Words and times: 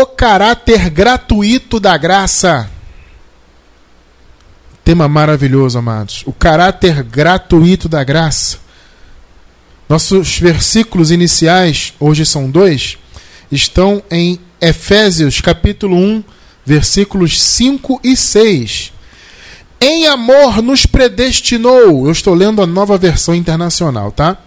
O 0.00 0.06
caráter 0.06 0.90
gratuito 0.90 1.80
da 1.80 1.96
graça. 1.96 2.70
Tema 4.84 5.08
maravilhoso, 5.08 5.76
amados. 5.76 6.22
O 6.24 6.32
caráter 6.32 7.02
gratuito 7.02 7.88
da 7.88 8.04
graça. 8.04 8.58
Nossos 9.88 10.38
versículos 10.38 11.10
iniciais, 11.10 11.94
hoje 11.98 12.24
são 12.24 12.48
dois, 12.48 12.96
estão 13.50 14.00
em 14.08 14.38
Efésios 14.60 15.40
capítulo 15.40 15.96
1, 15.96 16.22
versículos 16.64 17.40
5 17.40 18.00
e 18.04 18.16
6. 18.16 18.92
Em 19.80 20.06
amor 20.06 20.62
nos 20.62 20.86
predestinou. 20.86 22.06
Eu 22.06 22.12
estou 22.12 22.34
lendo 22.34 22.62
a 22.62 22.66
nova 22.68 22.96
versão 22.96 23.34
internacional, 23.34 24.12
tá? 24.12 24.38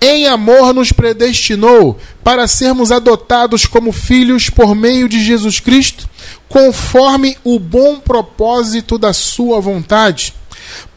Em 0.00 0.26
amor 0.28 0.72
nos 0.72 0.92
predestinou 0.92 1.98
para 2.22 2.46
sermos 2.46 2.92
adotados 2.92 3.66
como 3.66 3.90
filhos 3.90 4.48
por 4.48 4.74
meio 4.74 5.08
de 5.08 5.22
Jesus 5.24 5.58
Cristo, 5.58 6.08
conforme 6.48 7.36
o 7.42 7.58
bom 7.58 7.98
propósito 7.98 8.96
da 8.96 9.12
Sua 9.12 9.60
vontade, 9.60 10.34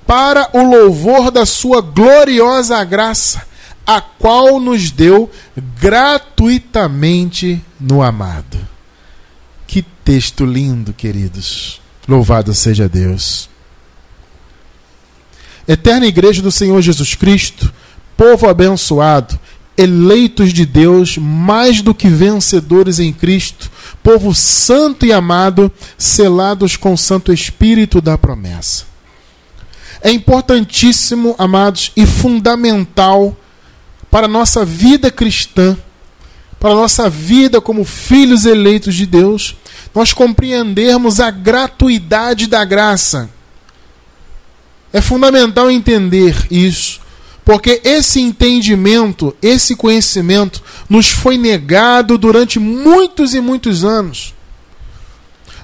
para 0.05 0.49
o 0.53 0.62
louvor 0.63 1.31
da 1.31 1.45
Sua 1.45 1.81
gloriosa 1.81 2.84
graça, 2.84 3.48
a 3.85 3.99
qual 3.99 4.59
nos 4.59 4.91
deu 4.91 5.31
gratuitamente 5.79 7.59
no 7.79 8.04
amado. 8.04 8.59
Que 9.65 9.81
texto 9.81 10.45
lindo, 10.45 10.93
queridos. 10.93 11.81
Louvado 12.07 12.54
seja 12.54 12.88
Deus. 12.88 13.49
Eterna 15.68 16.05
Igreja 16.05 16.41
do 16.41 16.52
Senhor 16.52 16.81
Jesus 16.81 17.15
Cristo, 17.15 17.73
povo 18.21 18.48
abençoado, 18.48 19.39
eleitos 19.75 20.53
de 20.53 20.63
Deus, 20.63 21.17
mais 21.17 21.81
do 21.81 21.91
que 21.91 22.07
vencedores 22.07 22.99
em 22.99 23.12
Cristo, 23.12 23.71
povo 24.03 24.35
santo 24.35 25.07
e 25.07 25.12
amado, 25.12 25.71
selados 25.98 26.76
com 26.77 26.93
o 26.93 26.98
Santo 26.98 27.34
Espírito 27.34 27.99
da 27.99 28.20
promessa. 28.20 28.84
É 30.04 30.12
importantíssimo, 30.12 31.34
amados, 31.35 31.91
e 31.98 32.05
fundamental 32.05 33.35
para 34.12 34.27
a 34.27 34.29
nossa 34.29 34.63
vida 34.63 35.09
cristã, 35.09 35.76
para 36.59 36.74
a 36.74 36.76
nossa 36.76 37.09
vida 37.09 37.59
como 37.59 37.84
filhos 37.84 38.46
eleitos 38.46 38.93
de 38.93 39.07
Deus, 39.07 39.55
nós 39.96 40.13
compreendermos 40.13 41.20
a 41.20 41.31
gratuidade 41.31 42.46
da 42.46 42.63
graça. 42.63 43.31
É 44.93 45.01
fundamental 45.01 45.71
entender 45.71 46.35
isso 46.51 47.01
porque 47.43 47.81
esse 47.84 48.21
entendimento, 48.21 49.35
esse 49.41 49.75
conhecimento, 49.75 50.61
nos 50.89 51.09
foi 51.09 51.37
negado 51.37 52.17
durante 52.17 52.59
muitos 52.59 53.34
e 53.34 53.41
muitos 53.41 53.84
anos. 53.84 54.34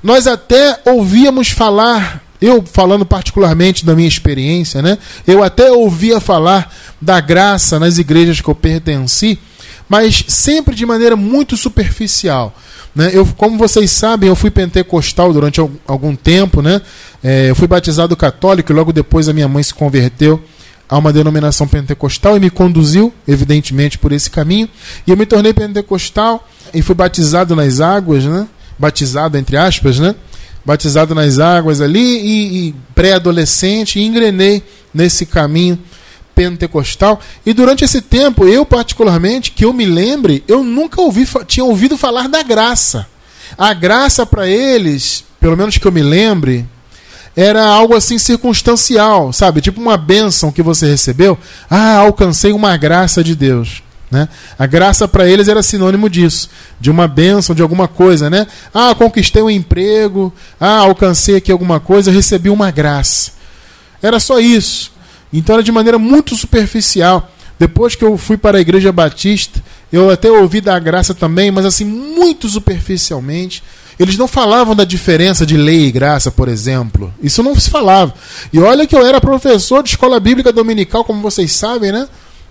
Nós 0.02 0.28
até 0.28 0.80
ouvíamos 0.86 1.50
falar, 1.50 2.24
eu 2.42 2.64
falando 2.64 3.06
particularmente 3.06 3.86
da 3.86 3.96
minha 3.96 4.08
experiência, 4.08 4.82
né? 4.82 4.98
Eu 5.26 5.44
até 5.44 5.72
ouvia 5.72 6.20
falar 6.20 6.74
da 7.00 7.20
graça 7.20 7.80
nas 7.80 7.98
igrejas 7.98 8.42
que 8.42 8.48
eu 8.48 8.56
pertenci, 8.56 9.40
mas 9.88 10.24
sempre 10.28 10.76
de 10.76 10.86
maneira 10.86 11.16
muito 11.16 11.56
superficial. 11.56 12.56
Né? 12.96 13.12
Eu, 13.14 13.26
como 13.38 13.58
vocês 13.58 13.92
sabem, 13.92 14.28
eu 14.28 14.36
fui 14.36 14.50
pentecostal 14.50 15.32
durante 15.32 15.62
algum 15.88 16.16
tempo, 16.16 16.62
né? 16.62 16.82
É, 17.24 17.50
eu 17.50 17.56
fui 17.56 17.68
batizado 17.68 18.16
católico 18.16 18.72
e 18.72 18.76
logo 18.76 18.92
depois 18.92 19.30
a 19.30 19.34
minha 19.34 19.48
mãe 19.48 19.62
se 19.62 19.74
converteu 19.74 20.44
a 20.90 20.98
uma 20.98 21.12
denominação 21.12 21.68
pentecostal 21.68 22.38
e 22.38 22.40
me 22.40 22.50
conduziu, 22.50 23.14
evidentemente, 23.28 23.98
por 23.98 24.12
esse 24.12 24.30
caminho. 24.30 24.70
E 25.06 25.12
eu 25.12 25.18
me 25.18 25.26
tornei 25.26 25.54
pentecostal 25.54 26.48
e 26.74 26.82
fui 26.82 26.96
batizado 26.96 27.56
nas 27.56 27.80
águas, 27.82 28.24
né? 28.24 28.48
Batizado, 28.80 29.38
entre 29.38 29.58
aspas, 29.58 30.00
né? 30.00 30.16
Batizado 30.64 31.14
nas 31.14 31.40
águas 31.40 31.82
ali 31.82 32.00
e, 32.00 32.68
e 32.68 32.76
pré-adolescente 32.96 34.00
e 34.00 34.06
engrenei 34.06 34.64
nesse 34.94 35.26
caminho 35.26 35.78
pentecostal. 36.34 37.20
E 37.46 37.52
durante 37.52 37.84
esse 37.84 38.02
tempo, 38.02 38.46
eu 38.48 38.66
particularmente, 38.66 39.52
que 39.52 39.66
eu 39.66 39.74
me 39.74 39.86
lembre, 39.86 40.44
eu 40.48 40.64
nunca 40.64 41.02
ouvi, 41.02 41.28
tinha 41.48 41.66
ouvido 41.66 41.98
falar 41.98 42.30
da 42.30 42.44
graça. 42.44 43.08
A 43.58 43.74
graça 43.74 44.26
para 44.26 44.48
eles, 44.48 45.24
pelo 45.40 45.58
menos 45.58 45.78
que 45.78 45.88
eu 45.88 45.92
me 45.92 46.04
lembre, 46.04 46.66
era 47.38 47.64
algo 47.64 47.96
assim 47.96 48.18
circunstancial, 48.18 49.32
sabe? 49.32 49.62
Tipo 49.62 49.80
uma 49.80 49.96
bênção 49.96 50.52
que 50.52 50.64
você 50.64 50.88
recebeu. 50.88 51.38
Ah, 51.70 51.98
alcancei 51.98 52.52
uma 52.52 52.76
graça 52.76 53.24
de 53.24 53.36
Deus. 53.36 53.84
Né? 54.10 54.28
A 54.58 54.66
graça 54.66 55.08
para 55.08 55.28
eles 55.28 55.48
era 55.48 55.62
sinônimo 55.62 56.10
disso, 56.10 56.50
de 56.80 56.90
uma 56.90 57.08
bênção, 57.08 57.54
de 57.54 57.62
alguma 57.62 57.88
coisa, 57.88 58.28
né? 58.28 58.48
Ah, 58.74 58.96
conquistei 58.96 59.44
um 59.44 59.52
emprego, 59.52 60.34
ah, 60.60 60.78
alcancei 60.78 61.36
aqui 61.36 61.52
alguma 61.52 61.80
coisa, 61.80 62.10
recebi 62.10 62.50
uma 62.50 62.72
graça. 62.72 63.34
Era 64.02 64.20
só 64.20 64.40
isso. 64.40 64.92
Então 65.32 65.54
era 65.54 65.64
de 65.64 65.72
maneira 65.72 66.00
muito 66.00 66.36
superficial. 66.36 67.30
Depois 67.60 67.94
que 67.94 68.04
eu 68.04 68.18
fui 68.18 68.38
para 68.38 68.58
a 68.58 68.62
igreja 68.62 68.92
batista, 68.92 69.62
eu 69.94 70.10
até 70.10 70.32
ouvi 70.32 70.60
da 70.60 70.80
graça 70.80 71.14
também, 71.14 71.52
mas 71.52 71.66
assim, 71.66 71.86
muito 71.86 72.50
superficialmente. 72.50 73.62
Eles 74.00 74.18
não 74.18 74.28
falavam 74.28 74.76
da 74.76 74.84
diferença 74.84 75.46
de 75.46 75.58
lei 75.58 75.86
e 75.86 75.92
graça, 75.92 76.30
por 76.30 76.48
exemplo. 76.48 77.12
Isso 77.22 77.42
não 77.42 77.60
se 77.60 77.70
falava. 77.70 78.14
E 78.54 78.60
olha 78.60 78.86
que 78.86 78.96
eu 78.96 79.06
era 79.06 79.20
professor 79.20 79.82
de 79.82 79.90
escola 79.90 80.20
bíblica 80.20 80.52
dominical, 80.52 81.04
como 81.04 81.22
vocês 81.22 81.52
sabem, 81.52 81.92
né? 81.92 82.08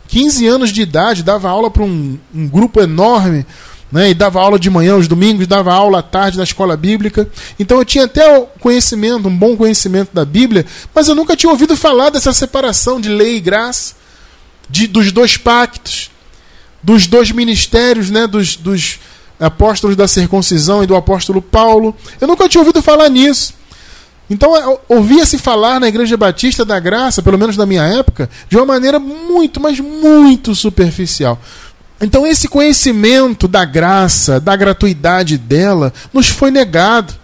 15 0.09 0.47
anos 0.47 0.71
de 0.71 0.83
idade, 0.83 1.23
dava 1.23 1.49
aula 1.49 1.71
para 1.71 1.83
um, 1.83 2.19
um, 2.35 2.49
grupo 2.49 2.81
enorme, 2.81 3.47
né? 3.91 4.11
E 4.11 4.15
dava 4.15 4.41
aula 4.41 4.59
de 4.59 4.69
manhã, 4.69 4.97
os 4.97 5.07
domingos, 5.07 5.47
dava 5.47 5.73
aula 5.73 6.01
à 6.01 6.03
tarde 6.03 6.37
na 6.37 6.45
escola 6.45 6.77
bíblica. 6.77 7.29
Então 7.59 7.79
eu 7.79 7.85
tinha 7.85 8.05
até 8.05 8.41
conhecimento, 8.59 9.29
um 9.29 9.37
bom 9.37 9.57
conhecimento 9.57 10.11
da 10.13 10.25
Bíblia, 10.25 10.67
mas 10.93 11.07
eu 11.07 11.15
nunca 11.15 11.37
tinha 11.37 11.51
ouvido 11.51 11.77
falar 11.77 12.11
dessa 12.11 12.33
separação 12.33 13.01
de 13.01 13.09
lei 13.09 13.37
e 13.37 13.41
graça, 13.41 13.95
de, 14.69 14.89
dos 14.89 15.13
dois 15.13 15.37
pactos, 15.37 16.11
dos 16.83 17.07
dois 17.07 17.31
ministérios, 17.31 18.11
né? 18.11 18.27
Dos, 18.27 18.57
dos 18.57 18.99
apóstolos 19.39 19.97
da 19.97 20.09
circuncisão 20.09 20.83
e 20.83 20.87
do 20.87 20.97
apóstolo 20.97 21.43
Paulo. 21.43 21.95
Eu 22.21 22.27
nunca 22.29 22.49
tinha 22.49 22.61
ouvido 22.61 22.83
falar 22.83 23.09
nisso. 23.09 23.55
Então 24.29 24.79
ouvia-se 24.89 25.39
falar 25.39 25.79
na 25.79 25.89
Igreja 25.89 26.17
Batista 26.17 26.65
da 26.65 26.81
Graça, 26.81 27.23
pelo 27.23 27.39
menos 27.39 27.57
na 27.57 27.65
minha 27.65 27.85
época, 27.85 28.29
de 28.49 28.57
uma 28.57 28.67
maneira 28.67 28.99
muito, 28.99 29.61
mas 29.61 29.79
muito 29.79 30.55
superficial. 30.55 31.41
Então 32.01 32.27
esse 32.27 32.49
conhecimento 32.49 33.47
da 33.47 33.65
graça, 33.65 34.41
da 34.41 34.55
gratuidade 34.57 35.39
dela, 35.39 35.93
nos 36.13 36.29
foi 36.29 36.51
negado. 36.51 37.15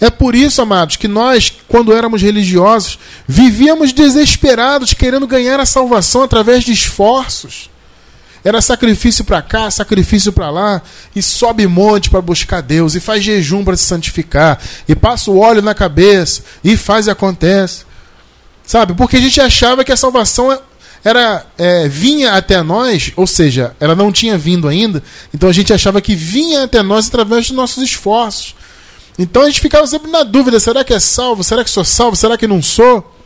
É 0.00 0.10
por 0.10 0.34
isso, 0.34 0.60
amados, 0.62 0.96
que 0.96 1.08
nós, 1.08 1.52
quando 1.66 1.92
éramos 1.92 2.22
religiosos, 2.22 2.98
vivíamos 3.26 3.92
desesperados 3.92 4.92
querendo 4.94 5.26
ganhar 5.26 5.58
a 5.58 5.66
salvação 5.66 6.22
através 6.22 6.62
de 6.62 6.72
esforços. 6.72 7.70
Era 8.44 8.60
sacrifício 8.62 9.24
para 9.24 9.42
cá, 9.42 9.70
sacrifício 9.70 10.32
para 10.32 10.50
lá, 10.50 10.82
e 11.14 11.22
sobe 11.22 11.66
monte 11.66 12.08
para 12.08 12.22
buscar 12.22 12.62
Deus, 12.62 12.94
e 12.94 13.00
faz 13.00 13.22
jejum 13.22 13.64
para 13.64 13.76
se 13.76 13.84
santificar, 13.84 14.58
e 14.88 14.94
passa 14.94 15.30
o 15.30 15.38
óleo 15.38 15.60
na 15.60 15.74
cabeça, 15.74 16.42
e 16.64 16.76
faz 16.76 17.06
e 17.06 17.10
acontece. 17.10 17.84
Sabe? 18.64 18.94
Porque 18.94 19.16
a 19.16 19.20
gente 19.20 19.40
achava 19.40 19.84
que 19.84 19.92
a 19.92 19.96
salvação 19.96 20.58
era 21.04 21.46
é, 21.58 21.88
vinha 21.88 22.32
até 22.32 22.62
nós, 22.62 23.12
ou 23.16 23.26
seja, 23.26 23.74
ela 23.80 23.94
não 23.94 24.12
tinha 24.12 24.38
vindo 24.38 24.68
ainda, 24.68 25.02
então 25.34 25.48
a 25.48 25.52
gente 25.52 25.72
achava 25.72 26.00
que 26.00 26.14
vinha 26.14 26.64
até 26.64 26.82
nós 26.82 27.08
através 27.08 27.46
dos 27.46 27.56
nossos 27.56 27.82
esforços. 27.82 28.54
Então 29.18 29.42
a 29.42 29.46
gente 29.46 29.60
ficava 29.60 29.86
sempre 29.86 30.10
na 30.10 30.22
dúvida: 30.22 30.58
será 30.60 30.82
que 30.84 30.94
é 30.94 31.00
salvo? 31.00 31.44
Será 31.44 31.64
que 31.64 31.70
sou 31.70 31.84
salvo? 31.84 32.16
Será 32.16 32.38
que 32.38 32.46
não 32.46 32.62
sou? 32.62 33.16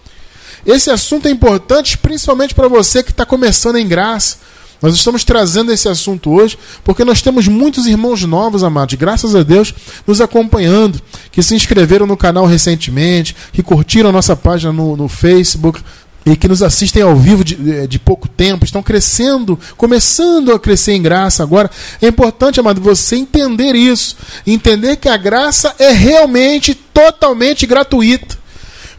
Esse 0.66 0.90
assunto 0.90 1.28
é 1.28 1.30
importante, 1.30 1.98
principalmente 1.98 2.54
para 2.54 2.68
você 2.68 3.02
que 3.02 3.10
está 3.10 3.26
começando 3.26 3.76
em 3.76 3.86
graça 3.86 4.38
nós 4.84 4.96
estamos 4.96 5.24
trazendo 5.24 5.72
esse 5.72 5.88
assunto 5.88 6.30
hoje 6.30 6.58
porque 6.84 7.06
nós 7.06 7.22
temos 7.22 7.48
muitos 7.48 7.86
irmãos 7.86 8.22
novos, 8.24 8.62
amados, 8.62 8.94
graças 8.96 9.34
a 9.34 9.42
Deus, 9.42 9.72
nos 10.06 10.20
acompanhando, 10.20 11.00
que 11.32 11.42
se 11.42 11.54
inscreveram 11.54 12.06
no 12.06 12.18
canal 12.18 12.44
recentemente, 12.44 13.34
que 13.50 13.62
curtiram 13.62 14.10
a 14.10 14.12
nossa 14.12 14.36
página 14.36 14.74
no, 14.74 14.94
no 14.94 15.08
Facebook 15.08 15.80
e 16.26 16.36
que 16.36 16.46
nos 16.46 16.62
assistem 16.62 17.02
ao 17.02 17.16
vivo 17.16 17.42
de, 17.42 17.86
de, 17.86 17.98
pouco 17.98 18.28
tempo, 18.28 18.66
estão 18.66 18.82
crescendo, 18.82 19.58
começando 19.74 20.52
a 20.52 20.60
crescer 20.60 20.92
em 20.92 21.02
graça 21.02 21.42
agora. 21.42 21.70
É 22.02 22.06
importante, 22.06 22.60
amado, 22.60 22.78
você 22.78 23.16
entender 23.16 23.74
isso, 23.74 24.16
entender 24.46 24.96
que 24.96 25.08
a 25.08 25.16
graça 25.16 25.74
é 25.78 25.92
realmente 25.92 26.74
totalmente 26.74 27.66
gratuita. 27.66 28.43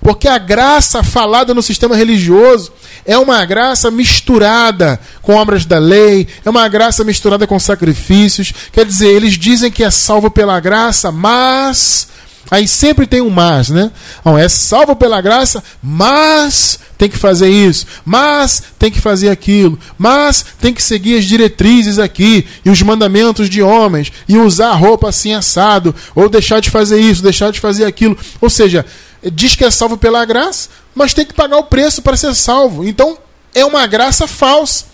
Porque 0.05 0.27
a 0.27 0.37
graça 0.37 1.01
falada 1.01 1.51
no 1.51 1.63
sistema 1.63 1.95
religioso 1.95 2.71
é 3.03 3.17
uma 3.17 3.43
graça 3.43 3.89
misturada 3.89 4.99
com 5.19 5.33
obras 5.33 5.65
da 5.65 5.79
lei, 5.79 6.27
é 6.45 6.49
uma 6.51 6.67
graça 6.67 7.03
misturada 7.03 7.47
com 7.47 7.57
sacrifícios. 7.59 8.53
Quer 8.71 8.85
dizer, 8.85 9.07
eles 9.07 9.33
dizem 9.33 9.71
que 9.71 9.83
é 9.83 9.89
salvo 9.89 10.29
pela 10.29 10.59
graça, 10.59 11.11
mas 11.11 12.07
Aí 12.51 12.67
sempre 12.67 13.07
tem 13.07 13.21
um 13.21 13.29
mas, 13.31 13.69
né? 13.69 13.91
Não, 14.23 14.37
é 14.37 14.47
salvo 14.47 14.95
pela 14.95 15.19
graça, 15.19 15.63
mas 15.81 16.79
tem 16.95 17.09
que 17.09 17.17
fazer 17.17 17.49
isso, 17.49 17.87
mas 18.05 18.61
tem 18.77 18.91
que 18.91 19.01
fazer 19.01 19.29
aquilo, 19.29 19.79
mas 19.97 20.45
tem 20.61 20.71
que 20.71 20.81
seguir 20.81 21.17
as 21.17 21.25
diretrizes 21.25 21.97
aqui 21.97 22.45
e 22.63 22.69
os 22.69 22.81
mandamentos 22.83 23.49
de 23.49 23.63
homens 23.63 24.11
e 24.29 24.37
usar 24.37 24.73
roupa 24.73 25.09
assim 25.09 25.33
assado, 25.33 25.93
ou 26.13 26.29
deixar 26.29 26.59
de 26.59 26.69
fazer 26.69 26.99
isso, 26.99 27.23
deixar 27.23 27.51
de 27.51 27.59
fazer 27.59 27.85
aquilo. 27.85 28.15
Ou 28.39 28.49
seja, 28.49 28.85
diz 29.31 29.55
que 29.55 29.65
é 29.65 29.71
salvo 29.71 29.97
pela 29.97 30.23
graça, 30.25 30.69
mas 30.93 31.13
tem 31.13 31.25
que 31.25 31.33
pagar 31.33 31.57
o 31.57 31.63
preço 31.63 32.01
para 32.01 32.17
ser 32.17 32.33
salvo. 32.35 32.85
Então 32.85 33.17
é 33.53 33.65
uma 33.65 33.85
graça 33.87 34.27
falsa, 34.27 34.85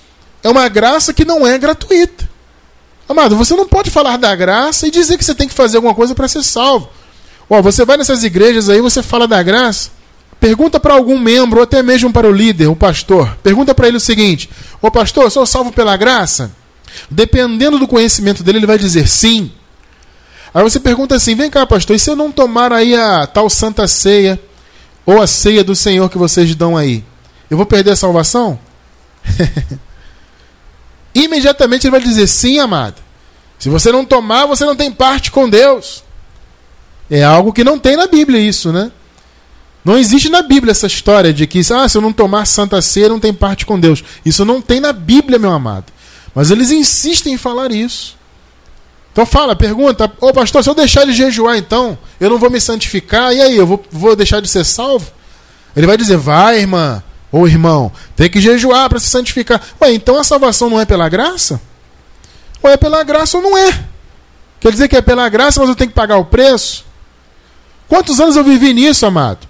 é 0.44 0.50
uma 0.50 0.68
graça 0.68 1.14
que 1.14 1.26
não 1.26 1.46
é 1.46 1.58
gratuita. 1.58 2.30
Amado, 3.08 3.36
você 3.36 3.56
não 3.56 3.68
pode 3.68 3.90
falar 3.90 4.18
da 4.18 4.34
graça 4.36 4.88
e 4.88 4.92
dizer 4.92 5.18
que 5.18 5.26
você 5.26 5.36
tem 5.36 5.48
que 5.48 5.54
fazer 5.54 5.78
alguma 5.78 5.94
coisa 5.94 6.16
para 6.16 6.28
ser 6.28 6.44
salvo. 6.44 6.90
Ó, 7.50 7.62
você 7.62 7.84
vai 7.84 7.98
nessas 7.98 8.24
igrejas 8.24 8.70
aí, 8.70 8.80
você 8.80 9.04
fala 9.04 9.28
da 9.28 9.44
graça. 9.44 9.90
Pergunta 10.40 10.80
para 10.80 10.94
algum 10.94 11.20
membro, 11.20 11.60
ou 11.60 11.64
até 11.64 11.84
mesmo 11.84 12.12
para 12.12 12.28
o 12.28 12.32
líder, 12.32 12.68
o 12.68 12.76
pastor. 12.76 13.38
Pergunta 13.44 13.76
para 13.76 13.88
ele 13.88 13.98
o 13.98 14.00
seguinte: 14.00 14.50
Ô 14.82 14.90
pastor, 14.90 15.30
sou 15.30 15.46
salvo 15.46 15.72
pela 15.72 15.96
graça? 15.98 16.52
Dependendo 17.10 17.78
do 17.78 17.88
conhecimento 17.88 18.42
dele, 18.44 18.60
ele 18.60 18.66
vai 18.66 18.78
dizer 18.78 19.08
sim. 19.08 19.52
Aí 20.54 20.64
você 20.64 20.80
pergunta 20.80 21.16
assim: 21.16 21.36
vem 21.36 21.50
cá, 21.50 21.66
pastor, 21.66 21.96
e 21.96 22.00
se 22.00 22.10
eu 22.10 22.16
não 22.16 22.32
tomar 22.32 22.74
aí 22.74 22.96
a 22.96 23.26
tal 23.26 23.50
santa 23.50 23.88
ceia, 23.88 24.40
ou 25.06 25.22
a 25.22 25.28
ceia 25.28 25.64
do 25.64 25.76
Senhor 25.76 26.10
que 26.10 26.18
vocês 26.18 26.54
dão 26.56 26.76
aí, 26.76 27.04
eu 27.50 27.58
vou 27.58 27.66
perder 27.66 27.92
a 27.92 27.96
salvação? 27.96 28.60
Imediatamente 31.16 31.88
ele 31.88 31.92
vai 31.92 32.02
dizer: 32.02 32.28
sim, 32.28 32.60
amado. 32.60 33.02
Se 33.60 33.70
você 33.70 33.92
não 33.92 34.04
tomar, 34.04 34.46
você 34.46 34.66
não 34.66 34.76
tem 34.76 34.92
parte 34.92 35.32
com 35.32 35.48
Deus. 35.48 36.04
É 37.10 37.24
algo 37.24 37.54
que 37.54 37.64
não 37.64 37.78
tem 37.78 37.96
na 37.96 38.08
Bíblia 38.08 38.40
isso, 38.40 38.72
né? 38.72 38.92
Não 39.84 39.98
existe 39.98 40.30
na 40.30 40.42
Bíblia 40.42 40.72
essa 40.72 40.88
história 40.88 41.34
de 41.34 41.46
que 41.48 41.60
ah, 41.74 41.88
se 41.88 41.98
eu 41.98 42.02
não 42.02 42.14
tomar 42.14 42.46
Santa 42.46 42.82
Ceia, 42.82 43.10
não 43.10 43.20
tem 43.20 43.34
parte 43.34 43.66
com 43.66 43.80
Deus. 43.80 44.04
Isso 44.26 44.46
não 44.46 44.62
tem 44.62 44.80
na 44.80 44.94
Bíblia, 44.94 45.40
meu 45.40 45.52
amado. 45.52 45.86
Mas 46.34 46.52
eles 46.52 46.72
insistem 46.72 47.34
em 47.34 47.38
falar 47.38 47.72
isso. 47.72 48.16
Então 49.12 49.26
fala, 49.26 49.56
pergunta, 49.56 50.10
ô 50.22 50.32
pastor, 50.32 50.64
se 50.64 50.70
eu 50.70 50.74
deixar 50.74 51.06
de 51.06 51.12
jejuar 51.12 51.58
então, 51.58 51.98
eu 52.20 52.30
não 52.30 52.38
vou 52.38 52.50
me 52.50 52.62
santificar, 52.62 53.34
e 53.34 53.42
aí, 53.42 53.58
eu 53.58 53.68
vou, 53.68 53.84
vou 53.92 54.16
deixar 54.16 54.42
de 54.42 54.48
ser 54.48 54.64
salvo? 54.64 55.12
Ele 55.76 55.86
vai 55.86 55.98
dizer, 55.98 56.18
vai, 56.18 56.60
irmã, 56.60 57.04
ou 57.32 57.48
irmão, 57.48 57.92
tem 58.16 58.30
que 58.30 58.40
jejuar 58.40 58.90
para 58.90 59.00
se 59.00 59.10
santificar. 59.10 59.62
Ué, 59.82 59.94
então 59.94 60.18
a 60.18 60.24
salvação 60.24 60.70
não 60.70 60.80
é 60.80 60.86
pela 60.86 61.10
graça? 61.10 61.62
Ou 62.64 62.70
é 62.70 62.78
pela 62.78 63.04
graça 63.04 63.38
ou 63.38 63.44
não 63.44 63.58
é? 63.58 63.86
Quer 64.60 64.72
dizer 64.72 64.88
que 64.88 64.96
é 64.96 65.02
pela 65.02 65.28
graça, 65.28 65.60
mas 65.60 65.70
eu 65.70 65.76
tenho 65.76 65.90
que 65.90 65.96
pagar 65.96 66.18
o 66.18 66.26
preço? 66.26 66.86
Quantos 67.88 68.20
anos 68.22 68.36
eu 68.36 68.44
vivi 68.44 68.74
nisso, 68.74 69.06
amado? 69.06 69.48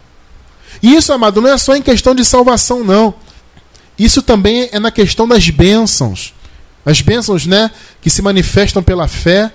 E 0.82 0.96
isso, 0.96 1.14
amado, 1.14 1.42
não 1.42 1.50
é 1.50 1.58
só 1.58 1.76
em 1.76 1.82
questão 1.82 2.16
de 2.16 2.26
salvação, 2.26 2.84
não. 2.84 3.14
Isso 4.00 4.22
também 4.22 4.70
é 4.72 4.80
na 4.80 4.90
questão 4.90 5.28
das 5.28 5.48
bênçãos. 5.50 6.34
As 6.86 7.02
bênçãos, 7.02 7.46
né, 7.46 7.70
que 8.02 8.10
se 8.10 8.22
manifestam 8.22 8.82
pela 8.82 9.08
fé. 9.08 9.52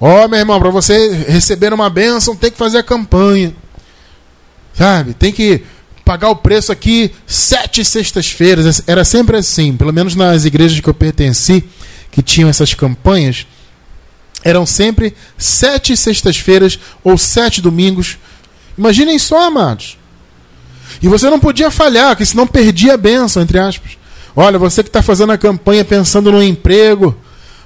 Ó, 0.00 0.24
oh, 0.24 0.28
meu 0.28 0.38
irmão, 0.38 0.60
para 0.60 0.70
você 0.70 1.24
receber 1.28 1.72
uma 1.72 1.88
bênção, 1.88 2.36
tem 2.36 2.50
que 2.50 2.58
fazer 2.58 2.78
a 2.78 2.82
campanha. 2.82 3.54
Sabe? 4.74 5.14
Tem 5.14 5.32
que 5.32 5.62
pagar 6.04 6.28
o 6.28 6.36
preço 6.36 6.70
aqui 6.70 7.12
sete 7.26 7.84
sextas-feiras. 7.84 8.82
Era 8.86 9.04
sempre 9.04 9.36
assim, 9.36 9.76
pelo 9.76 9.92
menos 9.92 10.14
nas 10.14 10.44
igrejas 10.44 10.80
que 10.80 10.88
eu 10.88 10.94
pertenci, 10.94 11.64
que 12.10 12.22
tinham 12.22 12.50
essas 12.50 12.74
campanhas 12.74 13.46
eram 14.46 14.64
sempre 14.64 15.12
sete 15.36 15.96
sextas-feiras 15.96 16.78
ou 17.02 17.18
sete 17.18 17.60
domingos. 17.60 18.16
Imaginem 18.78 19.18
só, 19.18 19.48
amados. 19.48 19.98
E 21.02 21.08
você 21.08 21.28
não 21.28 21.40
podia 21.40 21.68
falhar, 21.68 22.10
porque 22.10 22.24
senão 22.24 22.46
perdia 22.46 22.94
a 22.94 22.96
bênção, 22.96 23.42
entre 23.42 23.58
aspas. 23.58 23.98
Olha, 24.36 24.58
você 24.58 24.82
que 24.82 24.90
está 24.90 25.02
fazendo 25.02 25.32
a 25.32 25.38
campanha 25.38 25.82
pensando 25.82 26.30
no 26.30 26.42
emprego, 26.42 27.16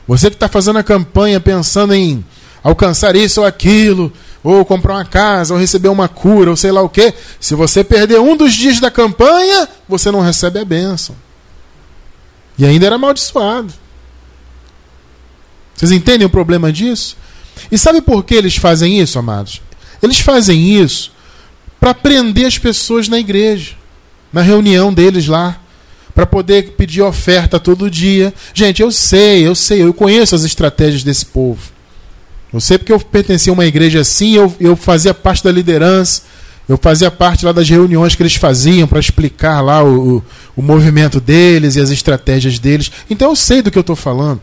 você 0.07 0.31
que 0.31 0.37
está 0.37 0.49
fazendo 0.49 0.79
a 0.79 0.85
campanha 0.85 1.41
pensando 1.41 1.93
em 1.93 2.25
alcançar 2.63 3.17
isso 3.17 3.41
ou 3.41 3.47
aquilo, 3.47 4.13
ou 4.43 4.65
comprar 4.65 4.95
uma 4.95 5.05
casa, 5.05 5.53
ou 5.53 5.61
receber 5.61 5.89
uma 5.89 6.09
cura, 6.09 6.51
ou 6.51 6.57
sei 6.57 6.71
lá 6.71 6.81
o 6.81 6.89
quê. 6.89 7.13
Se 7.41 7.55
você 7.55 7.83
perder 7.83 8.21
um 8.21 8.37
dos 8.37 8.55
dias 8.55 8.79
da 8.79 8.91
campanha, 8.91 9.69
você 9.89 10.11
não 10.11 10.21
recebe 10.21 10.61
a 10.61 10.65
bênção. 10.65 11.17
E 12.57 12.65
ainda 12.65 12.87
era 12.87 12.95
amaldiçoado. 12.95 13.73
Vocês 15.75 15.93
entendem 15.93 16.27
o 16.27 16.31
problema 16.31 16.73
disso? 16.73 17.17
E 17.71 17.77
sabe 17.77 18.01
por 18.01 18.23
que 18.23 18.35
eles 18.35 18.57
fazem 18.57 19.01
isso, 19.01 19.19
amados? 19.19 19.61
Eles 20.03 20.21
fazem 20.21 20.81
isso 20.81 21.13
para 21.79 21.95
prender 21.95 22.47
as 22.47 22.59
pessoas 22.59 23.09
na 23.09 23.19
igreja, 23.19 23.75
na 24.33 24.43
reunião 24.43 24.93
deles 24.93 25.27
lá, 25.27 25.60
para 26.21 26.27
poder 26.27 26.75
pedir 26.77 27.01
oferta 27.01 27.59
todo 27.59 27.91
dia. 27.91 28.35
Gente, 28.53 28.83
eu 28.83 28.93
sei, 28.93 29.47
eu 29.47 29.55
sei, 29.55 29.83
eu 29.83 29.95
conheço 29.95 30.35
as 30.35 30.45
estratégias 30.45 31.03
desse 31.03 31.25
povo. 31.25 31.59
Eu 32.53 32.61
sei 32.61 32.77
porque 32.77 32.93
eu 32.93 33.01
pertencia 33.01 33.51
a 33.51 33.55
uma 33.55 33.65
igreja 33.65 34.01
assim, 34.01 34.35
eu, 34.35 34.55
eu 34.61 34.77
fazia 34.77 35.15
parte 35.15 35.43
da 35.43 35.51
liderança, 35.51 36.25
eu 36.69 36.77
fazia 36.77 37.11
parte 37.11 37.47
lá 37.47 37.53
das 37.53 37.71
reuniões 37.71 38.15
que 38.15 38.23
eles 38.23 38.35
faziam 38.35 38.87
para 38.87 39.01
explicar 39.01 39.63
lá 39.63 39.83
o, 39.83 40.19
o, 40.19 40.25
o 40.57 40.63
movimento 40.63 41.19
deles 41.23 41.77
e 41.77 41.81
as 41.81 41.89
estratégias 41.89 42.59
deles. 42.59 42.93
Então 43.09 43.31
eu 43.31 43.37
sei 43.37 43.63
do 43.63 43.71
que 43.71 43.79
eu 43.79 43.81
estou 43.81 43.97
falando. 43.97 44.43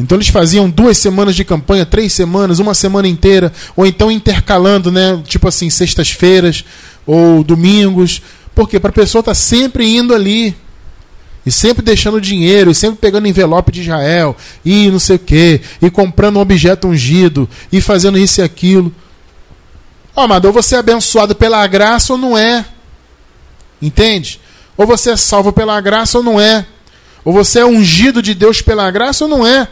Então 0.00 0.16
eles 0.18 0.28
faziam 0.28 0.68
duas 0.68 0.98
semanas 0.98 1.36
de 1.36 1.44
campanha, 1.44 1.86
três 1.86 2.12
semanas, 2.12 2.58
uma 2.58 2.74
semana 2.74 3.06
inteira, 3.06 3.52
ou 3.76 3.86
então 3.86 4.10
intercalando, 4.10 4.90
né? 4.90 5.22
Tipo 5.28 5.46
assim, 5.46 5.70
sextas-feiras 5.70 6.64
ou 7.06 7.44
domingos. 7.44 8.20
Porque 8.54 8.78
para 8.78 8.90
a 8.90 8.92
pessoa 8.92 9.20
estar 9.20 9.30
tá 9.30 9.34
sempre 9.34 9.86
indo 9.86 10.14
ali. 10.14 10.54
E 11.44 11.50
sempre 11.50 11.82
deixando 11.82 12.20
dinheiro, 12.20 12.70
e 12.70 12.74
sempre 12.74 12.98
pegando 12.98 13.26
envelope 13.26 13.72
de 13.72 13.80
Israel, 13.80 14.36
e 14.64 14.90
não 14.90 14.98
sei 14.98 15.16
o 15.16 15.18
quê, 15.18 15.60
e 15.80 15.90
comprando 15.90 16.36
um 16.36 16.40
objeto 16.40 16.86
ungido, 16.86 17.48
e 17.72 17.80
fazendo 17.80 18.16
isso 18.16 18.40
e 18.40 18.44
aquilo. 18.44 18.94
Amado, 20.14 20.46
ou 20.46 20.52
você 20.52 20.76
é 20.76 20.78
abençoado 20.78 21.34
pela 21.34 21.66
graça 21.66 22.12
ou 22.12 22.18
não 22.18 22.38
é. 22.38 22.64
Entende? 23.80 24.40
Ou 24.76 24.86
você 24.86 25.10
é 25.10 25.16
salvo 25.16 25.52
pela 25.52 25.80
graça 25.80 26.18
ou 26.18 26.24
não 26.24 26.40
é. 26.40 26.64
Ou 27.24 27.32
você 27.32 27.60
é 27.60 27.66
ungido 27.66 28.22
de 28.22 28.34
Deus 28.34 28.62
pela 28.62 28.90
graça 28.90 29.24
ou 29.24 29.30
não 29.30 29.46
é? 29.46 29.66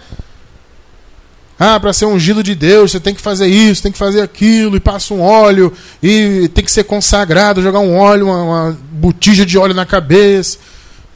Ah, 1.63 1.79
para 1.79 1.93
ser 1.93 2.07
ungido 2.07 2.43
de 2.43 2.55
Deus, 2.55 2.91
você 2.91 2.99
tem 2.99 3.15
que 3.15 3.21
fazer 3.21 3.47
isso, 3.47 3.83
tem 3.83 3.93
que 3.93 3.99
fazer 3.99 4.23
aquilo, 4.23 4.77
e 4.77 4.81
passa 4.81 5.13
um 5.13 5.21
óleo, 5.21 5.71
e 6.03 6.49
tem 6.55 6.65
que 6.65 6.73
ser 6.73 6.85
consagrado, 6.85 7.61
jogar 7.61 7.81
um 7.81 7.99
óleo, 7.99 8.29
uma, 8.29 8.43
uma 8.43 8.79
botija 8.93 9.45
de 9.45 9.59
óleo 9.59 9.75
na 9.75 9.85
cabeça. 9.85 10.57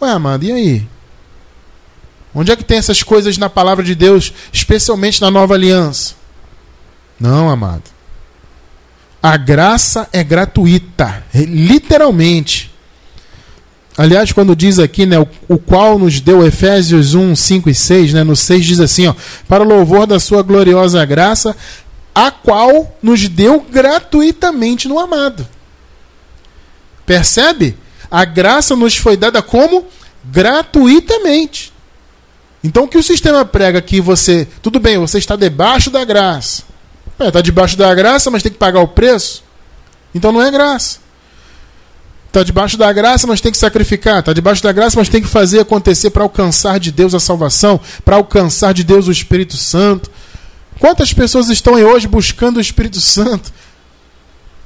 Ué, 0.00 0.10
amado, 0.10 0.44
e 0.44 0.52
aí? 0.52 0.88
Onde 2.34 2.50
é 2.50 2.56
que 2.56 2.64
tem 2.64 2.78
essas 2.78 3.02
coisas 3.02 3.38
na 3.38 3.48
palavra 3.48 3.84
de 3.84 3.94
Deus, 3.94 4.32
especialmente 4.52 5.20
na 5.20 5.30
nova 5.30 5.54
aliança? 5.54 6.14
Não, 7.18 7.48
amado. 7.48 7.84
A 9.22 9.36
graça 9.36 10.08
é 10.12 10.22
gratuita, 10.22 11.24
literalmente. 11.32 12.74
Aliás, 13.96 14.32
quando 14.32 14.56
diz 14.56 14.80
aqui, 14.80 15.06
né, 15.06 15.18
o, 15.18 15.28
o, 15.48 15.56
qual 15.56 15.98
nos 15.98 16.20
deu 16.20 16.44
Efésios 16.44 17.14
1, 17.14 17.36
5 17.36 17.70
e 17.70 17.74
6, 17.74 18.12
né, 18.12 18.24
no 18.24 18.34
6 18.34 18.66
diz 18.66 18.80
assim, 18.80 19.06
ó, 19.06 19.14
para 19.48 19.62
louvor 19.62 20.04
da 20.04 20.18
sua 20.18 20.42
gloriosa 20.42 21.04
graça, 21.04 21.56
a 22.12 22.32
qual 22.32 22.96
nos 23.00 23.28
deu 23.28 23.60
gratuitamente 23.60 24.88
no 24.88 24.98
amado. 24.98 25.46
Percebe? 27.06 27.76
A 28.10 28.24
graça 28.24 28.76
nos 28.76 28.96
foi 28.96 29.16
dada 29.16 29.42
como 29.42 29.86
gratuitamente. 30.24 31.72
Então 32.62 32.86
que 32.86 32.96
o 32.96 33.02
sistema 33.02 33.44
prega 33.44 33.82
que 33.82 34.00
você, 34.00 34.48
tudo 34.62 34.80
bem, 34.80 34.96
você 34.96 35.18
está 35.18 35.36
debaixo 35.36 35.90
da 35.90 36.04
graça. 36.04 36.62
É, 37.18 37.28
está 37.28 37.40
debaixo 37.40 37.76
da 37.76 37.94
graça, 37.94 38.30
mas 38.30 38.42
tem 38.42 38.50
que 38.50 38.58
pagar 38.58 38.80
o 38.80 38.88
preço. 38.88 39.44
Então 40.14 40.32
não 40.32 40.42
é 40.42 40.50
graça. 40.50 40.98
Está 42.28 42.42
debaixo 42.42 42.76
da 42.76 42.92
graça, 42.92 43.26
mas 43.26 43.40
tem 43.40 43.52
que 43.52 43.58
sacrificar. 43.58 44.18
Está 44.18 44.32
debaixo 44.32 44.62
da 44.62 44.72
graça, 44.72 44.98
mas 44.98 45.08
tem 45.08 45.22
que 45.22 45.28
fazer 45.28 45.60
acontecer 45.60 46.10
para 46.10 46.24
alcançar 46.24 46.80
de 46.80 46.90
Deus 46.90 47.14
a 47.14 47.20
salvação, 47.20 47.80
para 48.04 48.16
alcançar 48.16 48.74
de 48.74 48.82
Deus 48.82 49.06
o 49.06 49.12
Espírito 49.12 49.56
Santo. 49.56 50.10
Quantas 50.80 51.12
pessoas 51.12 51.48
estão 51.48 51.74
hoje 51.74 52.08
buscando 52.08 52.56
o 52.56 52.60
Espírito 52.60 53.00
Santo? 53.00 53.52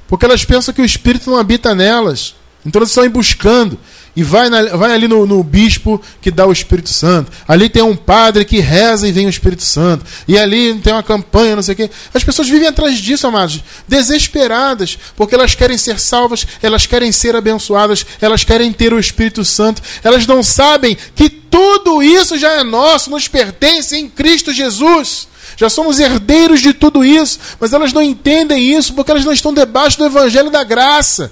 Porque 0.07 0.25
elas 0.25 0.43
pensam 0.43 0.73
que 0.73 0.81
o 0.81 0.85
Espírito 0.85 1.29
não 1.29 1.37
habita 1.37 1.75
nelas. 1.75 2.33
Então 2.65 2.79
elas 2.79 2.89
estão 2.89 3.03
aí 3.03 3.09
buscando. 3.09 3.79
E 4.15 4.23
vai, 4.23 4.49
na, 4.49 4.75
vai 4.75 4.91
ali 4.91 5.07
no, 5.07 5.25
no, 5.25 5.41
bispo 5.43 6.01
que 6.21 6.29
dá 6.29 6.45
o 6.45 6.51
Espírito 6.51 6.89
Santo. 6.89 7.31
Ali 7.47 7.69
tem 7.69 7.81
um 7.81 7.95
padre 7.95 8.43
que 8.43 8.59
reza 8.59 9.07
e 9.07 9.11
vem 9.11 9.27
o 9.27 9.29
Espírito 9.29 9.63
Santo. 9.63 10.03
E 10.27 10.37
ali 10.37 10.73
tem 10.79 10.91
uma 10.91 11.03
campanha, 11.03 11.55
não 11.55 11.63
sei 11.63 11.73
o 11.73 11.77
quê. 11.77 11.89
As 12.13 12.23
pessoas 12.23 12.49
vivem 12.49 12.67
atrás 12.67 12.97
disso, 12.97 13.27
amados, 13.27 13.63
desesperadas, 13.87 14.97
porque 15.15 15.35
elas 15.35 15.55
querem 15.55 15.77
ser 15.77 15.99
salvas, 15.99 16.45
elas 16.61 16.85
querem 16.85 17.11
ser 17.11 17.35
abençoadas, 17.35 18.05
elas 18.19 18.43
querem 18.43 18.73
ter 18.73 18.93
o 18.93 18.99
Espírito 18.99 19.45
Santo. 19.45 19.81
Elas 20.03 20.27
não 20.27 20.43
sabem 20.43 20.97
que 21.15 21.29
tudo 21.29 22.03
isso 22.03 22.37
já 22.37 22.53
é 22.53 22.63
nosso, 22.63 23.09
nos 23.09 23.27
pertence 23.27 23.95
em 23.95 24.09
Cristo 24.09 24.51
Jesus. 24.51 25.27
já 25.55 25.69
somos 25.69 25.99
herdeiros 25.99 26.61
de 26.61 26.73
tudo 26.73 27.05
isso, 27.05 27.39
mas 27.59 27.73
elas 27.73 27.93
não 27.93 28.01
entendem 28.01 28.75
isso 28.75 28.93
porque 28.93 29.11
elas 29.11 29.23
não 29.23 29.33
estão 29.33 29.53
debaixo 29.53 29.97
do 29.97 30.05
evangelho 30.05 30.49
da 30.49 30.63
graça. 30.63 31.31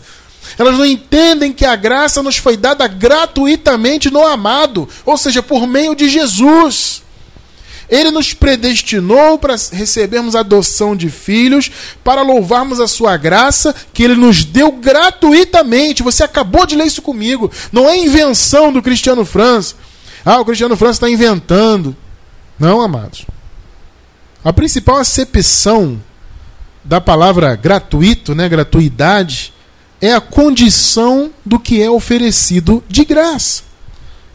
Elas 0.57 0.77
não 0.77 0.85
entendem 0.85 1.53
que 1.53 1.65
a 1.65 1.75
graça 1.75 2.21
nos 2.23 2.37
foi 2.37 2.55
dada 2.57 2.87
gratuitamente 2.87 4.09
no 4.09 4.25
amado, 4.25 4.87
ou 5.05 5.17
seja, 5.17 5.41
por 5.41 5.67
meio 5.67 5.95
de 5.95 6.09
Jesus. 6.09 7.03
Ele 7.89 8.11
nos 8.11 8.33
predestinou 8.33 9.37
para 9.37 9.55
recebermos 9.71 10.35
adoção 10.35 10.95
de 10.95 11.09
filhos, 11.09 11.71
para 12.03 12.21
louvarmos 12.21 12.81
a 12.81 12.87
sua 12.87 13.15
graça, 13.15 13.73
que 13.93 14.03
ele 14.03 14.15
nos 14.15 14.43
deu 14.43 14.73
gratuitamente. 14.73 16.03
Você 16.03 16.23
acabou 16.23 16.65
de 16.65 16.75
ler 16.75 16.87
isso 16.87 17.01
comigo. 17.01 17.49
Não 17.71 17.87
é 17.87 17.97
invenção 17.97 18.73
do 18.73 18.81
Cristiano 18.81 19.23
França. 19.23 19.75
Ah, 20.25 20.39
o 20.39 20.45
Cristiano 20.45 20.75
França 20.75 20.97
está 20.97 21.09
inventando. 21.09 21.95
Não, 22.59 22.81
amados. 22.81 23.25
A 24.43 24.51
principal 24.51 24.97
acepção 24.97 26.01
da 26.83 26.99
palavra 26.99 27.55
gratuito, 27.55 28.35
né, 28.35 28.49
gratuidade, 28.49 29.53
é 30.01 30.13
a 30.13 30.21
condição 30.21 31.31
do 31.45 31.59
que 31.59 31.81
é 31.81 31.89
oferecido 31.89 32.83
de 32.87 33.03
graça. 33.03 33.63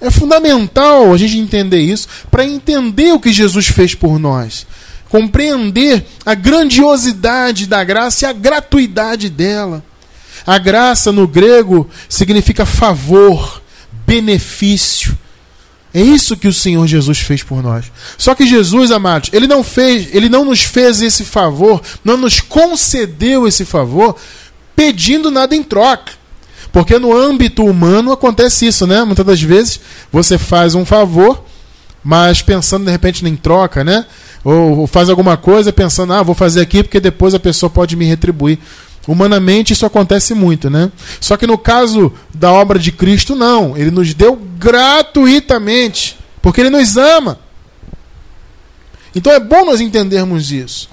É 0.00 0.10
fundamental 0.10 1.12
a 1.12 1.16
gente 1.16 1.38
entender 1.38 1.80
isso 1.80 2.08
para 2.30 2.44
entender 2.44 3.12
o 3.12 3.20
que 3.20 3.32
Jesus 3.32 3.68
fez 3.68 3.94
por 3.94 4.18
nós. 4.18 4.66
Compreender 5.08 6.04
a 6.26 6.34
grandiosidade 6.34 7.66
da 7.66 7.84
graça 7.84 8.24
e 8.24 8.28
a 8.28 8.32
gratuidade 8.32 9.28
dela. 9.28 9.84
A 10.44 10.58
graça 10.58 11.12
no 11.12 11.28
grego 11.28 11.88
significa 12.08 12.66
favor, 12.66 13.62
benefício. 14.04 15.16
É 15.94 16.00
isso 16.00 16.36
que 16.36 16.48
o 16.48 16.52
Senhor 16.52 16.86
Jesus 16.86 17.18
fez 17.18 17.42
por 17.42 17.62
nós. 17.62 17.92
Só 18.16 18.34
que 18.34 18.46
Jesus, 18.46 18.90
amados, 18.90 19.30
ele 19.32 19.46
não 19.46 19.62
fez, 19.62 20.08
ele 20.12 20.28
não 20.28 20.44
nos 20.44 20.62
fez 20.62 21.02
esse 21.02 21.22
favor, 21.22 21.82
não 22.02 22.16
nos 22.16 22.40
concedeu 22.40 23.46
esse 23.46 23.64
favor 23.64 24.16
pedindo 24.74 25.30
nada 25.30 25.54
em 25.54 25.62
troca. 25.62 26.12
Porque 26.72 26.98
no 26.98 27.14
âmbito 27.14 27.64
humano 27.64 28.12
acontece 28.12 28.66
isso, 28.66 28.86
né? 28.86 29.04
Muitas 29.04 29.26
das 29.26 29.42
vezes 29.42 29.78
você 30.10 30.38
faz 30.38 30.74
um 30.74 30.86
favor, 30.86 31.44
mas 32.02 32.40
pensando 32.40 32.86
de 32.86 32.90
repente 32.90 33.24
em 33.26 33.36
troca, 33.36 33.84
né? 33.84 34.06
Ou 34.42 34.86
faz 34.86 35.10
alguma 35.10 35.36
coisa 35.36 35.72
pensando, 35.72 36.14
ah, 36.14 36.22
vou 36.22 36.34
fazer 36.34 36.62
aqui 36.62 36.82
porque 36.82 36.98
depois 36.98 37.34
a 37.34 37.38
pessoa 37.38 37.68
pode 37.68 37.94
me 37.94 38.06
retribuir. 38.06 38.58
Humanamente 39.06 39.72
isso 39.72 39.84
acontece 39.84 40.32
muito, 40.32 40.70
né? 40.70 40.90
Só 41.20 41.36
que 41.36 41.46
no 41.46 41.58
caso 41.58 42.12
da 42.32 42.50
obra 42.52 42.78
de 42.78 42.90
Cristo, 42.90 43.34
não. 43.34 43.76
Ele 43.76 43.90
nos 43.90 44.14
deu 44.14 44.36
gratuitamente, 44.58 46.16
porque 46.40 46.60
ele 46.60 46.70
nos 46.70 46.96
ama. 46.96 47.38
Então 49.14 49.32
é 49.32 49.40
bom 49.40 49.64
nós 49.64 49.80
entendermos 49.80 50.50
isso. 50.50 50.88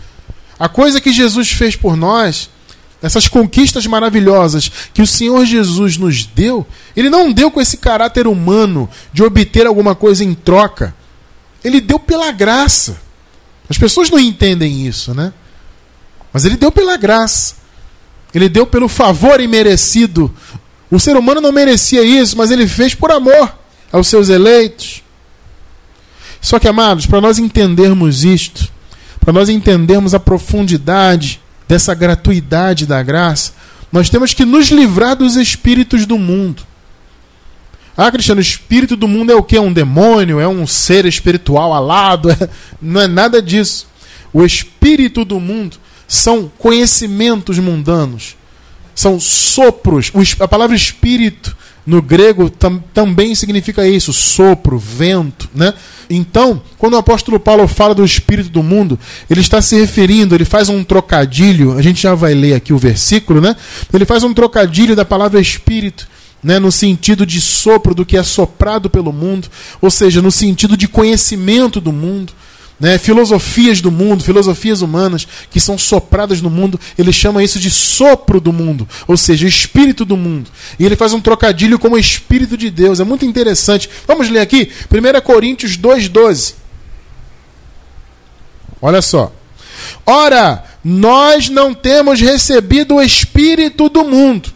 A 0.60 0.68
coisa 0.68 1.00
que 1.00 1.14
Jesus 1.14 1.52
fez 1.52 1.76
por 1.76 1.96
nós 1.96 2.50
essas 3.02 3.28
conquistas 3.28 3.88
maravilhosas 3.88 4.70
que 4.94 5.02
o 5.02 5.08
Senhor 5.08 5.46
Jesus 5.46 5.98
nos 5.98 6.26
deu, 6.26 6.68
ele 6.96 7.10
não 7.10 7.32
deu 7.32 7.50
com 7.50 7.62
esse 7.62 7.78
caráter 7.78 8.28
humano 8.28 8.90
de 9.14 9.24
obter 9.24 9.66
alguma 9.66 9.96
coisa 9.96 10.24
em 10.24 10.34
troca. 10.34 10.94
Ele 11.64 11.80
deu 11.80 11.98
pela 11.98 12.32
graça. 12.32 13.00
As 13.70 13.78
pessoas 13.78 14.10
não 14.10 14.20
entendem 14.20 14.86
isso, 14.86 15.14
né? 15.14 15.32
Mas 16.34 16.44
ele 16.44 16.58
deu 16.58 16.72
pela 16.72 16.98
graça. 16.98 17.56
Ele 18.34 18.50
deu 18.50 18.68
pelo 18.68 18.90
favor 18.90 19.40
imerecido. 19.40 20.34
O 20.92 21.00
ser 21.00 21.16
humano 21.16 21.40
não 21.40 21.52
merecia 21.52 22.04
isso, 22.04 22.38
mas 22.38 22.52
ele 22.52 22.68
fez 22.68 22.94
por 22.94 23.12
amor 23.12 23.56
aos 23.92 24.08
seus 24.08 24.30
eleitos. 24.30 25.04
Só 26.42 26.60
que, 26.60 26.68
amados, 26.68 27.06
para 27.06 27.22
nós 27.22 27.38
entendermos 27.38 28.24
isto, 28.24 28.72
para 29.20 29.34
nós 29.34 29.50
entendermos 29.50 30.14
a 30.14 30.20
profundidade 30.20 31.42
dessa 31.70 31.94
gratuidade 31.94 32.88
da 32.88 33.04
graça, 33.04 33.54
nós 33.92 34.10
temos 34.10 34.34
que 34.34 34.44
nos 34.44 34.70
livrar 34.70 35.16
dos 35.16 35.36
espíritos 35.36 36.08
do 36.08 36.18
mundo. 36.18 36.64
Ah, 37.96 38.12
Cristiano, 38.12 38.40
o 38.40 38.42
espírito 38.42 38.96
do 38.96 39.08
mundo 39.08 39.32
é 39.32 39.36
o 39.36 39.44
que? 39.44 39.56
É 39.56 39.62
um 39.62 39.72
demônio? 39.72 40.40
É 40.40 40.48
um 40.48 40.66
ser 40.66 41.06
espiritual 41.06 41.72
alado? 41.72 42.30
É... 42.42 42.50
Não 42.82 43.02
é 43.02 43.08
nada 43.08 43.40
disso. 43.40 43.88
O 44.34 44.44
espírito 44.44 45.24
do 45.24 45.40
mundo 45.40 45.78
são 46.08 46.52
conhecimentos 46.58 47.60
mundanos, 47.60 48.36
são 48.96 49.20
sopros. 49.20 50.12
A 50.40 50.48
palavra 50.48 50.76
espírito 50.76 51.56
no 51.90 52.04
grego 52.04 52.52
tam, 52.52 52.82
também 52.94 53.34
significa 53.34 53.88
isso, 53.88 54.14
sopro, 54.14 54.78
vento, 54.78 55.50
né? 55.56 55.74
Então, 56.08 56.62
quando 56.78 56.94
o 56.94 56.98
apóstolo 56.98 57.40
Paulo 57.40 57.68
fala 57.68 57.96
do 57.96 58.06
espírito 58.06 58.50
do 58.50 58.62
mundo, 58.62 58.98
ele 59.28 59.42
está 59.42 59.60
se 59.60 59.76
referindo, 59.76 60.36
ele 60.36 60.46
faz 60.46 60.70
um 60.70 60.84
trocadilho, 60.84 61.76
a 61.76 61.82
gente 61.82 62.02
já 62.04 62.14
vai 62.14 62.36
ler 62.36 62.54
aqui 62.54 62.72
o 62.72 62.78
versículo, 62.78 63.42
né? 63.42 63.56
Ele 63.92 64.06
faz 64.06 64.24
um 64.24 64.34
trocadilho 64.34 64.96
da 64.96 65.04
palavra 65.04 65.42
espírito, 65.42 66.08
né, 66.44 66.58
no 66.60 66.72
sentido 66.72 67.26
de 67.26 67.42
sopro 67.42 67.94
do 67.94 68.06
que 68.06 68.16
é 68.16 68.24
soprado 68.24 68.90
pelo 68.90 69.12
mundo, 69.12 69.50
ou 69.82 69.90
seja, 69.90 70.22
no 70.22 70.32
sentido 70.32 70.78
de 70.78 70.88
conhecimento 70.88 71.82
do 71.82 71.92
mundo 71.92 72.32
né, 72.80 72.98
filosofias 72.98 73.82
do 73.82 73.92
mundo, 73.92 74.24
filosofias 74.24 74.82
humanas 74.82 75.28
que 75.50 75.60
são 75.60 75.78
sopradas 75.78 76.42
no 76.42 76.50
mundo, 76.50 76.80
ele 76.98 77.12
chama 77.12 77.44
isso 77.44 77.60
de 77.60 77.70
sopro 77.70 78.40
do 78.40 78.54
mundo, 78.54 78.88
ou 79.08 79.18
seja, 79.18 79.48
espírito 79.48 80.06
do 80.06 80.16
mundo. 80.16 80.50
E 80.80 80.86
ele 80.86 80.96
faz 80.96 81.14
um 81.14 81.20
trocadilho 81.20 81.78
como 81.78 81.98
espírito 81.98 82.58
de 82.58 82.70
Deus, 82.70 83.00
é 83.00 83.04
muito 83.04 83.26
interessante. 83.26 83.90
Vamos 84.08 84.30
ler 84.30 84.40
aqui, 84.40 84.72
1 84.90 85.22
Coríntios 85.22 85.78
2,12. 85.78 86.56
Olha 88.82 89.02
só. 89.02 89.34
Ora, 90.06 90.64
nós 90.84 91.50
não 91.50 91.74
temos 91.74 92.22
recebido 92.22 92.96
o 92.96 93.02
espírito 93.02 93.90
do 93.90 94.06
mundo, 94.06 94.52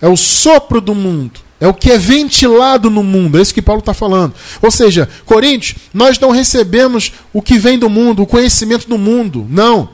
é 0.00 0.06
o 0.06 0.16
sopro 0.16 0.80
do 0.80 0.94
mundo 0.94 1.45
é 1.60 1.66
o 1.66 1.74
que 1.74 1.90
é 1.90 1.98
ventilado 1.98 2.90
no 2.90 3.02
mundo, 3.02 3.38
é 3.38 3.42
isso 3.42 3.54
que 3.54 3.62
Paulo 3.62 3.80
está 3.80 3.94
falando. 3.94 4.34
Ou 4.60 4.70
seja, 4.70 5.08
Coríntios, 5.24 5.76
nós 5.92 6.18
não 6.18 6.30
recebemos 6.30 7.12
o 7.32 7.40
que 7.40 7.58
vem 7.58 7.78
do 7.78 7.88
mundo, 7.88 8.22
o 8.22 8.26
conhecimento 8.26 8.88
do 8.88 8.98
mundo. 8.98 9.46
Não. 9.48 9.88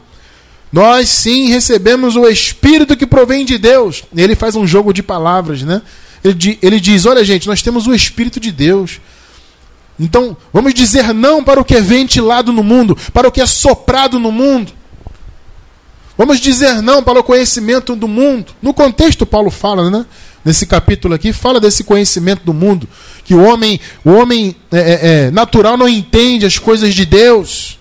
Nós 0.73 1.09
sim 1.09 1.49
recebemos 1.49 2.17
o 2.17 2.27
Espírito 2.27 2.97
que 2.97 3.07
provém 3.07 3.45
de 3.45 3.59
Deus. 3.59 4.03
Ele 4.17 4.35
faz 4.35 4.57
um 4.57 4.67
jogo 4.67 4.93
de 4.93 5.03
palavras, 5.03 5.63
né? 5.63 5.83
Ele, 6.25 6.81
diz: 6.81 7.05
olha, 7.05 7.25
gente, 7.25 7.47
nós 7.47 7.63
temos 7.63 7.87
o 7.87 7.95
Espírito 7.95 8.41
de 8.41 8.51
Deus. 8.51 9.01
Então, 10.01 10.37
vamos 10.53 10.73
dizer 10.73 11.13
não 11.13 11.45
para 11.45 11.61
o 11.61 11.65
que 11.65 11.75
é 11.77 11.81
ventilado 11.81 12.53
no 12.53 12.63
mundo, 12.63 12.97
para 13.13 13.29
o 13.29 13.33
que 13.33 13.41
é 13.41 13.47
soprado 13.47 14.19
no 14.19 14.33
mundo. 14.33 14.73
Vamos 16.17 16.41
dizer 16.41 16.81
não 16.81 17.03
para 17.03 17.21
o 17.21 17.25
conhecimento 17.25 17.95
do 17.95 18.09
mundo. 18.09 18.53
No 18.63 18.73
contexto, 18.73 19.27
Paulo 19.27 19.51
fala, 19.51 19.91
né? 19.91 20.07
Nesse 20.45 20.67
capítulo 20.67 21.15
aqui, 21.15 21.33
fala 21.33 21.61
desse 21.61 21.85
conhecimento 21.85 22.45
do 22.45 22.53
mundo, 22.53 22.89
que 23.25 23.35
o 23.35 23.43
homem, 23.43 23.81
o 24.05 24.11
homem 24.11 24.57
é, 24.71 24.79
é, 24.79 25.27
é, 25.27 25.31
natural 25.31 25.77
não 25.77 25.89
entende 25.89 26.47
as 26.47 26.59
coisas 26.59 26.95
de 26.95 27.07
Deus. 27.07 27.79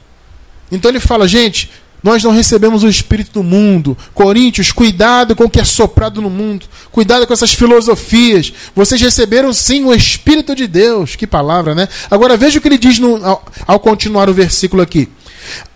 Então 0.72 0.89
ele 0.89 1.00
fala, 1.00 1.27
gente, 1.27 1.70
nós 2.03 2.24
não 2.24 2.32
recebemos 2.32 2.84
o 2.84 2.89
espírito 2.89 3.34
do 3.34 3.44
mundo. 3.44 3.96
Coríntios, 4.13 4.72
cuidado 4.72 5.36
com 5.36 5.44
o 5.44 5.50
que 5.50 5.60
é 5.60 5.63
soprado 5.63 6.22
no 6.22 6.30
mundo. 6.30 6.65
Cuidado 6.91 7.27
com 7.27 7.34
essas 7.34 7.53
filosofias. 7.53 8.51
Vocês 8.75 9.00
receberam 9.00 9.53
sim 9.53 9.86
o 9.86 9.94
espírito 9.94 10.56
de 10.56 10.65
Deus. 10.65 11.15
Que 11.15 11.27
palavra, 11.27 11.75
né? 11.75 11.88
Agora 12.10 12.38
veja 12.38 12.58
o 12.58 12.62
que 12.62 12.68
ele 12.68 12.77
diz 12.77 12.98
no, 12.98 13.24
ao, 13.24 13.46
ao 13.68 13.80
continuar 13.80 14.30
o 14.30 14.34
versículo 14.34 14.82
aqui. 14.82 15.10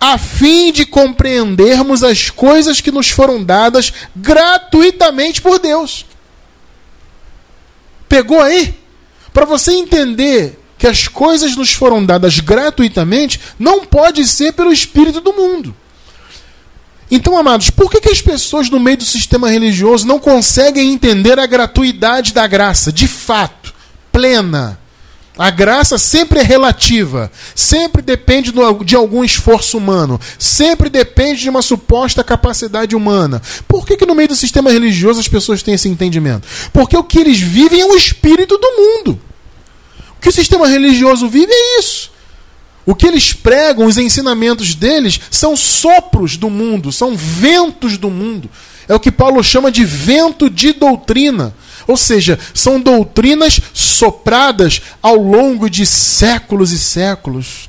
A 0.00 0.18
fim 0.18 0.72
de 0.72 0.84
compreendermos 0.84 2.02
as 2.02 2.30
coisas 2.30 2.80
que 2.80 2.90
nos 2.90 3.08
foram 3.08 3.42
dadas 3.42 3.92
gratuitamente 4.16 5.40
por 5.40 5.58
Deus. 5.58 6.04
Pegou 8.08 8.40
aí? 8.40 8.74
Para 9.32 9.44
você 9.44 9.72
entender 9.72 10.58
que 10.78 10.86
as 10.86 11.08
coisas 11.08 11.56
nos 11.56 11.72
foram 11.72 12.04
dadas 12.04 12.40
gratuitamente, 12.40 13.40
não 13.58 13.84
pode 13.84 14.24
ser 14.26 14.52
pelo 14.52 14.72
espírito 14.72 15.20
do 15.20 15.32
mundo. 15.32 15.74
Então, 17.10 17.36
amados, 17.36 17.70
por 17.70 17.90
que, 17.90 18.00
que 18.00 18.10
as 18.10 18.20
pessoas 18.20 18.68
no 18.68 18.80
meio 18.80 18.96
do 18.98 19.04
sistema 19.04 19.48
religioso 19.48 20.06
não 20.06 20.18
conseguem 20.18 20.92
entender 20.92 21.38
a 21.38 21.46
gratuidade 21.46 22.34
da 22.34 22.46
graça, 22.46 22.92
de 22.92 23.06
fato, 23.06 23.72
plena? 24.10 24.78
A 25.38 25.50
graça 25.50 25.98
sempre 25.98 26.40
é 26.40 26.42
relativa, 26.42 27.30
sempre 27.54 28.00
depende 28.00 28.50
de 28.84 28.96
algum 28.96 29.22
esforço 29.22 29.76
humano, 29.76 30.18
sempre 30.38 30.88
depende 30.88 31.42
de 31.42 31.50
uma 31.50 31.60
suposta 31.60 32.24
capacidade 32.24 32.96
humana. 32.96 33.42
Por 33.68 33.84
que, 33.84 33.98
que 33.98 34.06
no 34.06 34.14
meio 34.14 34.28
do 34.28 34.36
sistema 34.36 34.70
religioso 34.70 35.20
as 35.20 35.28
pessoas 35.28 35.62
têm 35.62 35.74
esse 35.74 35.90
entendimento? 35.90 36.48
Porque 36.72 36.96
o 36.96 37.04
que 37.04 37.18
eles 37.18 37.38
vivem 37.38 37.82
é 37.82 37.86
o 37.86 37.96
espírito 37.96 38.56
do 38.56 38.70
mundo. 38.76 39.20
O 40.16 40.20
que 40.22 40.30
o 40.30 40.32
sistema 40.32 40.66
religioso 40.68 41.28
vive 41.28 41.52
é 41.52 41.78
isso. 41.80 42.10
O 42.86 42.94
que 42.94 43.06
eles 43.06 43.34
pregam, 43.34 43.84
os 43.84 43.98
ensinamentos 43.98 44.74
deles, 44.74 45.20
são 45.30 45.54
sopros 45.54 46.38
do 46.38 46.48
mundo, 46.48 46.90
são 46.90 47.14
ventos 47.14 47.98
do 47.98 48.08
mundo. 48.08 48.48
É 48.88 48.94
o 48.94 49.00
que 49.00 49.10
Paulo 49.10 49.42
chama 49.42 49.70
de 49.70 49.84
vento 49.84 50.48
de 50.48 50.72
doutrina. 50.72 51.54
Ou 51.86 51.96
seja, 51.96 52.38
são 52.52 52.80
doutrinas 52.80 53.60
sopradas 53.72 54.82
ao 55.00 55.16
longo 55.16 55.70
de 55.70 55.86
séculos 55.86 56.72
e 56.72 56.78
séculos 56.78 57.68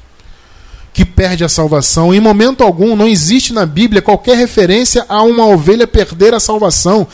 que 0.97 1.05
perde 1.05 1.43
a 1.43 1.49
salvação. 1.49 2.11
Em 2.11 2.19
momento 2.19 2.63
algum, 2.63 2.95
não 2.95 3.07
existe 3.07 3.53
na 3.53 3.67
Bíblia 3.67 4.01
qualquer 4.01 4.35
referência 4.35 5.05
a 5.07 5.21
uma 5.21 5.45
ovelha 5.45 5.85
perder 5.85 6.33
a 6.33 6.39
salvação. 6.39 7.07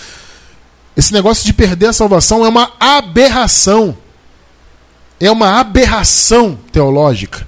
Esse 0.96 1.12
negócio 1.12 1.46
de 1.46 1.52
perder 1.52 1.88
a 1.88 1.94
salvação 1.94 2.46
é 2.46 2.48
uma 2.48 2.72
aberração. 2.80 3.98
É 5.20 5.30
uma 5.30 5.60
aberração 5.60 6.58
teológica. 6.72 7.46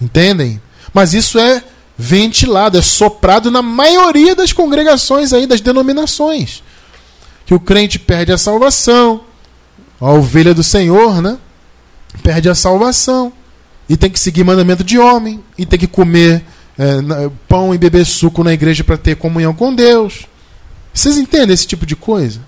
Entendem? 0.00 0.60
Mas 0.94 1.12
isso 1.12 1.38
é 1.38 1.62
ventilado, 1.98 2.78
é 2.78 2.82
soprado 2.82 3.50
na 3.50 3.60
maioria 3.60 4.34
das 4.34 4.52
congregações 4.52 5.34
aí, 5.34 5.46
das 5.46 5.60
denominações. 5.60 6.62
Que 7.46 7.54
o 7.54 7.60
crente 7.60 7.98
perde 7.98 8.32
a 8.32 8.38
salvação, 8.38 9.22
a 10.00 10.10
ovelha 10.10 10.52
do 10.52 10.62
Senhor, 10.62 11.22
né? 11.22 11.38
Perde 12.22 12.50
a 12.50 12.54
salvação. 12.54 13.32
E 13.88 13.96
tem 13.96 14.10
que 14.10 14.18
seguir 14.18 14.44
mandamento 14.44 14.82
de 14.84 14.98
homem, 14.98 15.42
e 15.56 15.64
tem 15.64 15.78
que 15.78 15.86
comer 15.86 16.44
é, 16.78 17.30
pão 17.48 17.74
e 17.74 17.78
beber 17.78 18.04
suco 18.04 18.44
na 18.44 18.52
igreja 18.52 18.84
para 18.84 18.98
ter 18.98 19.16
comunhão 19.16 19.54
com 19.54 19.74
Deus. 19.74 20.26
Vocês 20.92 21.16
entendem 21.16 21.54
esse 21.54 21.66
tipo 21.66 21.86
de 21.86 21.94
coisa? 21.94 22.40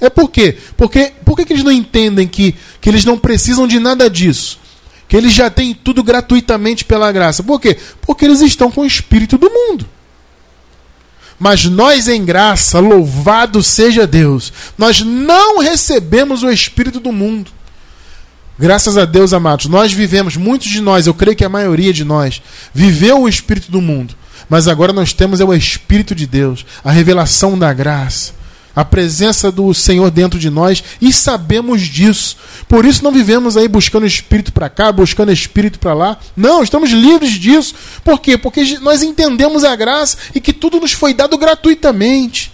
É 0.00 0.08
por 0.08 0.30
quê? 0.30 0.56
Porque, 0.76 1.12
por 1.24 1.36
que, 1.36 1.44
que 1.44 1.52
eles 1.52 1.64
não 1.64 1.72
entendem 1.72 2.26
que, 2.26 2.54
que 2.80 2.88
eles 2.88 3.04
não 3.04 3.18
precisam 3.18 3.66
de 3.66 3.78
nada 3.78 4.08
disso? 4.08 4.58
Que 5.08 5.16
eles 5.16 5.32
já 5.32 5.50
têm 5.50 5.74
tudo 5.74 6.02
gratuitamente 6.02 6.84
pela 6.84 7.10
graça. 7.10 7.42
Por 7.42 7.60
quê? 7.60 7.76
Porque 8.02 8.24
eles 8.24 8.40
estão 8.40 8.70
com 8.70 8.82
o 8.82 8.86
espírito 8.86 9.36
do 9.36 9.50
mundo. 9.50 9.86
Mas 11.38 11.64
nós, 11.64 12.08
em 12.08 12.24
graça, 12.24 12.80
louvado 12.80 13.62
seja 13.62 14.06
Deus, 14.06 14.52
nós 14.76 15.00
não 15.00 15.60
recebemos 15.60 16.42
o 16.42 16.50
espírito 16.50 16.98
do 16.98 17.12
mundo. 17.12 17.50
Graças 18.58 18.98
a 18.98 19.04
Deus, 19.04 19.32
amados, 19.32 19.66
nós 19.66 19.92
vivemos, 19.92 20.36
muitos 20.36 20.68
de 20.68 20.80
nós, 20.80 21.06
eu 21.06 21.14
creio 21.14 21.36
que 21.36 21.44
a 21.44 21.48
maioria 21.48 21.92
de 21.92 22.04
nós, 22.04 22.42
viveu 22.74 23.22
o 23.22 23.28
espírito 23.28 23.70
do 23.70 23.80
mundo. 23.80 24.16
Mas 24.48 24.66
agora 24.66 24.92
nós 24.92 25.12
temos 25.12 25.40
é 25.40 25.44
o 25.44 25.54
espírito 25.54 26.14
de 26.14 26.26
Deus, 26.26 26.66
a 26.82 26.90
revelação 26.90 27.56
da 27.56 27.72
graça 27.72 28.37
a 28.78 28.84
presença 28.84 29.50
do 29.50 29.74
Senhor 29.74 30.08
dentro 30.08 30.38
de 30.38 30.48
nós 30.48 30.84
e 31.00 31.12
sabemos 31.12 31.82
disso. 31.82 32.36
Por 32.68 32.84
isso 32.84 33.02
não 33.02 33.10
vivemos 33.10 33.56
aí 33.56 33.66
buscando 33.66 34.06
espírito 34.06 34.52
para 34.52 34.68
cá, 34.68 34.92
buscando 34.92 35.32
espírito 35.32 35.80
para 35.80 35.94
lá. 35.94 36.16
Não, 36.36 36.62
estamos 36.62 36.90
livres 36.90 37.32
disso. 37.32 37.74
Por 38.04 38.20
quê? 38.20 38.38
Porque 38.38 38.78
nós 38.78 39.02
entendemos 39.02 39.64
a 39.64 39.74
graça 39.74 40.18
e 40.32 40.40
que 40.40 40.52
tudo 40.52 40.78
nos 40.78 40.92
foi 40.92 41.12
dado 41.12 41.36
gratuitamente. 41.36 42.52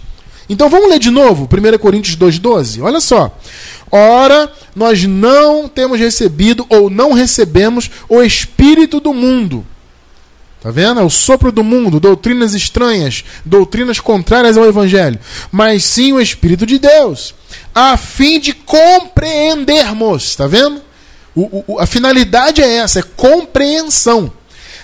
Então 0.49 0.67
vamos 0.67 0.89
ler 0.89 0.97
de 0.97 1.11
novo 1.11 1.47
1 1.47 1.77
Coríntios 1.77 2.17
2,12. 2.17 2.81
Olha 2.81 2.99
só. 2.99 3.37
Ora, 3.91 4.51
nós 4.75 5.03
não 5.03 5.67
temos 5.67 5.99
recebido 5.99 6.65
ou 6.69 6.89
não 6.89 7.13
recebemos 7.13 7.91
o 8.09 8.23
Espírito 8.23 8.99
do 8.99 9.13
mundo 9.13 9.63
Tá 10.65 10.71
vendo? 10.71 10.99
É 10.99 11.03
o 11.03 11.11
sopro 11.11 11.51
do 11.51 11.63
mundo, 11.63 11.99
doutrinas 11.99 12.55
estranhas, 12.55 13.23
doutrinas 13.45 13.99
contrárias 13.99 14.57
ao 14.57 14.65
Evangelho. 14.65 15.19
Mas 15.51 15.83
sim 15.83 16.11
o 16.11 16.19
Espírito 16.19 16.65
de 16.65 16.79
Deus, 16.79 17.35
a 17.71 17.95
fim 17.95 18.39
de 18.39 18.51
compreendermos. 18.51 20.35
Tá 20.35 20.47
vendo? 20.47 20.81
O, 21.35 21.63
o, 21.67 21.79
a 21.79 21.85
finalidade 21.85 22.63
é 22.63 22.77
essa: 22.77 22.97
é 22.97 23.03
compreensão. 23.03 24.33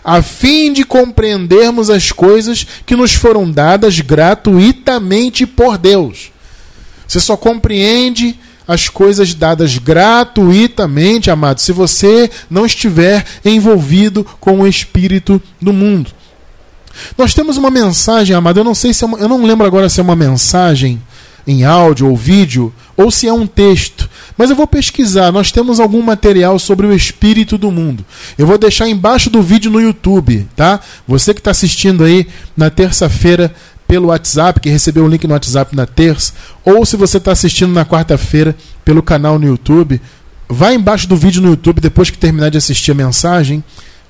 A 0.04 0.22
fim 0.22 0.72
de 0.72 0.84
compreendermos 0.84 1.90
as 1.90 2.12
coisas 2.12 2.64
que 2.86 2.96
nos 2.96 3.14
foram 3.14 3.50
dadas 3.50 4.00
gratuitamente 4.02 5.48
por 5.48 5.80
Deus. 5.80 6.32
Você 7.08 7.20
só 7.20 7.36
compreende 7.36 8.40
as 8.68 8.88
coisas 8.88 9.34
dadas 9.34 9.78
gratuitamente, 9.78 11.30
amado, 11.30 11.60
se 11.60 11.72
você 11.72 12.30
não 12.50 12.66
estiver 12.66 13.26
envolvido 13.44 14.26
com 14.40 14.62
o 14.62 14.68
espírito 14.68 15.42
do 15.62 15.74
mundo. 15.74 16.12
Nós 17.18 17.34
temos 17.34 17.58
uma 17.58 17.70
mensagem, 17.70 18.36
amado, 18.36 18.60
eu 18.60 18.64
não 18.64 18.76
sei 18.76 18.94
se 18.94 19.04
é 19.04 19.08
uma, 19.08 19.18
eu 19.18 19.28
não 19.28 19.44
lembro 19.46 19.66
agora 19.66 19.90
se 19.90 20.00
é 20.00 20.04
uma 20.04 20.16
mensagem 20.16 21.02
em 21.48 21.64
áudio 21.64 22.10
ou 22.10 22.16
vídeo 22.16 22.74
ou 22.96 23.10
se 23.10 23.28
é 23.28 23.34
um 23.34 23.48
texto, 23.48 24.10
mas 24.38 24.50
eu 24.50 24.56
vou 24.56 24.68
pesquisar. 24.68 25.32
Nós 25.32 25.52
temos 25.52 25.80
algum 25.80 26.02
material 26.02 26.60
sobre 26.60 26.86
o 26.86 26.94
espírito 26.94 27.58
do 27.58 27.72
mundo. 27.72 28.06
Eu 28.38 28.46
vou 28.46 28.58
deixar 28.58 28.88
embaixo 28.88 29.30
do 29.30 29.42
vídeo 29.42 29.72
no 29.72 29.82
YouTube, 29.82 30.48
tá? 30.56 30.80
Você 31.08 31.34
que 31.34 31.40
está 31.40 31.52
assistindo 31.52 32.04
aí 32.04 32.28
na 32.56 32.70
terça-feira 32.70 33.54
pelo 33.92 34.08
WhatsApp, 34.08 34.62
que 34.62 34.70
recebeu 34.70 35.04
o 35.04 35.08
link 35.10 35.28
no 35.28 35.34
WhatsApp 35.34 35.76
na 35.76 35.86
terça, 35.86 36.32
ou 36.64 36.86
se 36.86 36.96
você 36.96 37.18
está 37.18 37.34
assistindo 37.34 37.74
na 37.74 37.84
quarta-feira 37.84 38.56
pelo 38.86 39.04
canal 39.04 39.38
no 39.38 39.46
YouTube, 39.46 40.00
vai 40.48 40.76
embaixo 40.76 41.10
do 41.10 41.18
vídeo 41.18 41.42
no 41.42 41.50
YouTube, 41.50 41.82
depois 41.82 42.10
que 42.10 42.18
terminar 42.18 42.50
de 42.50 42.58
assistir 42.58 42.92
a 42.92 42.96
mensagem, 42.96 43.62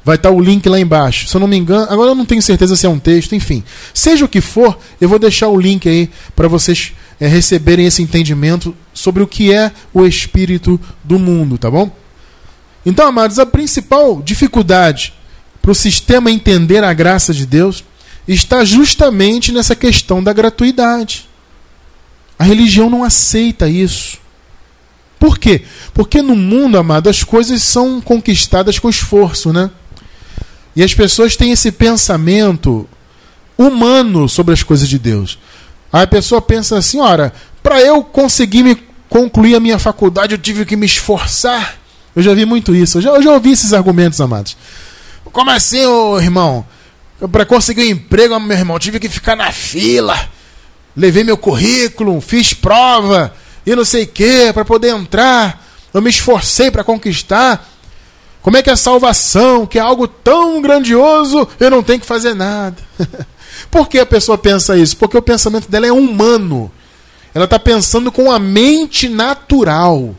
vai 0.05 0.17
estar 0.17 0.29
tá 0.29 0.35
o 0.35 0.39
link 0.39 0.69
lá 0.69 0.79
embaixo. 0.79 1.27
Se 1.27 1.35
eu 1.35 1.41
não 1.41 1.47
me 1.47 1.57
engano, 1.57 1.87
agora 1.89 2.11
eu 2.11 2.15
não 2.15 2.27
tenho 2.27 2.43
certeza 2.43 2.75
se 2.75 2.85
é 2.85 2.89
um 2.89 2.99
texto, 2.99 3.33
enfim. 3.33 3.63
Seja 3.91 4.23
o 4.23 4.27
que 4.27 4.39
for, 4.39 4.77
eu 5.01 5.09
vou 5.09 5.17
deixar 5.17 5.47
o 5.47 5.59
link 5.59 5.89
aí 5.89 6.11
para 6.35 6.47
vocês 6.47 6.93
é, 7.19 7.25
receberem 7.25 7.87
esse 7.87 8.03
entendimento 8.03 8.75
sobre 8.93 9.23
o 9.23 9.27
que 9.27 9.51
é 9.51 9.71
o 9.91 10.05
espírito 10.05 10.79
do 11.03 11.17
mundo, 11.17 11.57
tá 11.57 11.71
bom? 11.71 11.89
Então, 12.85 13.07
amados, 13.07 13.39
a 13.39 13.47
principal 13.47 14.21
dificuldade 14.21 15.11
para 15.59 15.71
o 15.71 15.75
sistema 15.75 16.29
entender 16.29 16.83
a 16.83 16.93
graça 16.93 17.33
de 17.33 17.47
Deus 17.47 17.83
está 18.27 18.63
justamente 18.63 19.51
nessa 19.51 19.75
questão 19.75 20.23
da 20.23 20.33
gratuidade. 20.33 21.27
A 22.37 22.43
religião 22.43 22.89
não 22.89 23.03
aceita 23.03 23.69
isso. 23.69 24.17
Por 25.19 25.37
quê? 25.37 25.63
Porque 25.93 26.21
no 26.21 26.35
mundo, 26.35 26.77
amado, 26.77 27.09
as 27.09 27.23
coisas 27.23 27.61
são 27.61 28.01
conquistadas 28.01 28.79
com 28.79 28.89
esforço, 28.89 29.53
né? 29.53 29.69
E 30.75 30.83
as 30.83 30.93
pessoas 30.93 31.35
têm 31.35 31.51
esse 31.51 31.71
pensamento 31.71 32.87
humano 33.57 34.27
sobre 34.27 34.53
as 34.53 34.63
coisas 34.63 34.89
de 34.89 34.97
Deus. 34.97 35.37
Aí 35.93 36.03
a 36.03 36.07
pessoa 36.07 36.41
pensa 36.41 36.77
assim: 36.77 36.99
ora, 36.99 37.31
para 37.61 37.79
eu 37.81 38.03
conseguir 38.03 38.63
me 38.63 38.75
concluir 39.09 39.55
a 39.55 39.59
minha 39.59 39.77
faculdade, 39.77 40.33
eu 40.33 40.39
tive 40.39 40.65
que 40.65 40.75
me 40.75 40.85
esforçar. 40.85 41.75
Eu 42.15 42.23
já 42.23 42.33
vi 42.33 42.45
muito 42.45 42.75
isso, 42.75 42.97
eu 42.97 43.01
já, 43.01 43.09
eu 43.11 43.21
já 43.21 43.31
ouvi 43.31 43.51
esses 43.51 43.73
argumentos, 43.73 44.19
amados. 44.19 44.57
Como 45.31 45.49
assim, 45.51 45.85
ô 45.85 46.19
irmão? 46.19 46.65
Para 47.29 47.45
conseguir 47.45 47.81
um 47.81 47.91
emprego, 47.91 48.39
meu 48.39 48.57
irmão, 48.57 48.79
tive 48.79 48.99
que 48.99 49.09
ficar 49.09 49.35
na 49.35 49.51
fila. 49.51 50.17
Levei 50.95 51.23
meu 51.23 51.37
currículo, 51.37 52.19
fiz 52.19 52.53
prova 52.53 53.33
e 53.65 53.75
não 53.75 53.85
sei 53.85 54.03
o 54.03 54.07
que 54.07 54.51
para 54.53 54.65
poder 54.65 54.89
entrar. 54.89 55.65
Eu 55.93 56.01
me 56.01 56.09
esforcei 56.09 56.71
para 56.71 56.83
conquistar. 56.83 57.67
Como 58.41 58.57
é 58.57 58.63
que 58.63 58.69
é 58.69 58.73
a 58.73 58.77
salvação, 58.77 59.67
que 59.67 59.77
é 59.77 59.81
algo 59.81 60.07
tão 60.07 60.61
grandioso, 60.61 61.47
eu 61.59 61.69
não 61.69 61.83
tenho 61.83 61.99
que 61.99 62.07
fazer 62.07 62.33
nada? 62.33 62.77
Por 63.69 63.87
que 63.87 63.99
a 63.99 64.05
pessoa 64.05 64.37
pensa 64.37 64.75
isso? 64.75 64.97
Porque 64.97 65.17
o 65.17 65.21
pensamento 65.21 65.69
dela 65.69 65.85
é 65.85 65.91
humano. 65.91 66.71
Ela 67.33 67.45
está 67.45 67.59
pensando 67.59 68.11
com 68.11 68.31
a 68.31 68.39
mente 68.39 69.07
natural. 69.07 70.15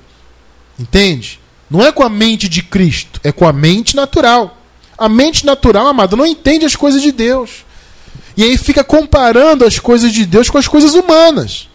Entende? 0.79 1.41
Não 1.69 1.85
é 1.85 1.91
com 1.91 2.03
a 2.03 2.09
mente 2.09 2.49
de 2.49 2.63
Cristo, 2.63 3.21
é 3.25 3.33
com 3.33 3.47
a 3.47 3.53
mente 3.53 3.97
natural. 3.97 4.62
A 5.03 5.09
mente 5.09 5.45
natural, 5.45 5.89
amado, 5.89 6.17
não 6.17 6.25
entende 6.25 6.65
as 6.65 6.77
coisas 6.77 7.03
de 7.03 7.11
Deus. 7.11 7.65
E 8.37 8.45
aí 8.45 8.57
fica 8.57 8.85
comparando 8.85 9.65
as 9.65 9.81
coisas 9.81 10.13
de 10.13 10.25
Deus 10.25 10.49
com 10.49 10.59
as 10.59 10.69
coisas 10.69 10.95
humanas. 10.95 11.69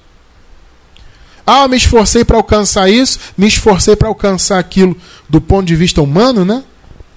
Ah, 1.45 1.67
me 1.67 1.75
esforcei 1.75 2.23
para 2.23 2.37
alcançar 2.37 2.89
isso, 2.89 3.19
me 3.37 3.45
esforcei 3.45 3.97
para 3.97 4.07
alcançar 4.07 4.59
aquilo 4.59 4.95
do 5.27 5.41
ponto 5.41 5.65
de 5.65 5.75
vista 5.75 6.01
humano, 6.01 6.45
né? 6.45 6.63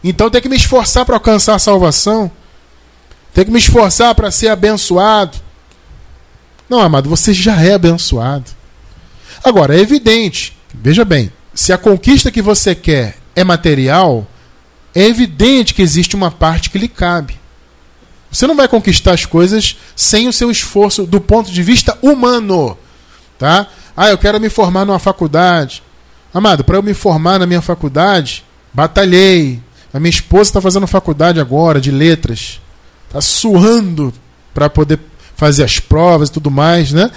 Então 0.02 0.28
tem 0.28 0.40
que 0.40 0.48
me 0.48 0.56
esforçar 0.56 1.06
para 1.06 1.14
alcançar 1.14 1.54
a 1.54 1.60
salvação. 1.60 2.28
Tem 3.32 3.44
que 3.44 3.52
me 3.52 3.60
esforçar 3.60 4.12
para 4.16 4.32
ser 4.32 4.48
abençoado. 4.48 5.38
Não, 6.68 6.80
amado, 6.80 7.08
você 7.08 7.32
já 7.32 7.62
é 7.62 7.74
abençoado. 7.74 8.46
Agora, 9.44 9.76
é 9.76 9.78
evidente, 9.78 10.56
veja 10.74 11.04
bem, 11.04 11.32
se 11.54 11.72
a 11.72 11.78
conquista 11.78 12.32
que 12.32 12.42
você 12.42 12.74
quer 12.74 13.16
é 13.36 13.44
material, 13.44 14.26
é 14.94 15.04
evidente 15.04 15.74
que 15.74 15.82
existe 15.82 16.16
uma 16.16 16.30
parte 16.30 16.70
que 16.70 16.78
lhe 16.78 16.88
cabe. 16.88 17.38
Você 18.30 18.46
não 18.46 18.56
vai 18.56 18.68
conquistar 18.68 19.12
as 19.12 19.24
coisas 19.24 19.76
sem 19.96 20.28
o 20.28 20.32
seu 20.32 20.50
esforço 20.50 21.04
do 21.04 21.20
ponto 21.20 21.50
de 21.50 21.62
vista 21.62 21.98
humano, 22.00 22.78
tá? 23.38 23.66
Ah, 23.96 24.08
eu 24.08 24.18
quero 24.18 24.40
me 24.40 24.48
formar 24.48 24.84
numa 24.84 24.98
faculdade. 24.98 25.82
Amado, 26.32 26.62
para 26.62 26.76
eu 26.76 26.82
me 26.82 26.94
formar 26.94 27.38
na 27.38 27.46
minha 27.46 27.60
faculdade, 27.60 28.44
batalhei. 28.72 29.60
A 29.92 29.98
minha 29.98 30.10
esposa 30.10 30.50
está 30.50 30.60
fazendo 30.60 30.86
faculdade 30.86 31.40
agora 31.40 31.80
de 31.80 31.90
letras, 31.90 32.60
está 33.08 33.20
suando 33.20 34.14
para 34.54 34.70
poder 34.70 35.00
fazer 35.34 35.64
as 35.64 35.80
provas 35.80 36.28
e 36.28 36.32
tudo 36.32 36.50
mais, 36.50 36.92
né? 36.92 37.10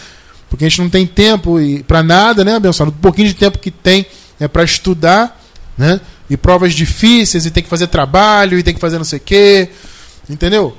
Porque 0.49 0.65
a 0.65 0.69
gente 0.69 0.81
não 0.81 0.89
tem 0.89 1.05
tempo 1.05 1.57
para 1.87 2.01
nada, 2.01 2.43
né, 2.43 2.55
abençoado? 2.55 2.91
Um 2.91 3.01
pouquinho 3.01 3.27
de 3.27 3.35
tempo 3.35 3.59
que 3.59 3.69
tem 3.69 4.05
é 4.39 4.47
para 4.47 4.63
estudar, 4.63 5.39
né? 5.77 6.01
E 6.29 6.37
provas 6.37 6.73
difíceis, 6.73 7.45
e 7.45 7.51
tem 7.51 7.63
que 7.63 7.69
fazer 7.69 7.87
trabalho, 7.87 8.57
e 8.57 8.63
tem 8.63 8.73
que 8.73 8.79
fazer 8.79 8.97
não 8.97 9.05
sei 9.05 9.19
o 9.19 9.21
quê. 9.21 9.69
Entendeu? 10.29 10.77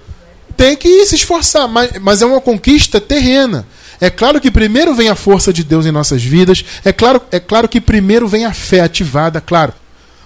Tem 0.56 0.76
que 0.76 1.04
se 1.06 1.16
esforçar, 1.16 1.68
mas, 1.68 1.90
mas 2.00 2.22
é 2.22 2.26
uma 2.26 2.40
conquista 2.40 3.00
terrena. 3.00 3.66
É 4.00 4.10
claro 4.10 4.40
que 4.40 4.50
primeiro 4.50 4.94
vem 4.94 5.08
a 5.08 5.14
força 5.14 5.52
de 5.52 5.64
Deus 5.64 5.86
em 5.86 5.92
nossas 5.92 6.22
vidas, 6.22 6.64
é 6.84 6.92
claro, 6.92 7.22
é 7.30 7.40
claro 7.40 7.68
que 7.68 7.80
primeiro 7.80 8.26
vem 8.26 8.44
a 8.44 8.52
fé 8.52 8.80
ativada, 8.80 9.40
claro. 9.40 9.72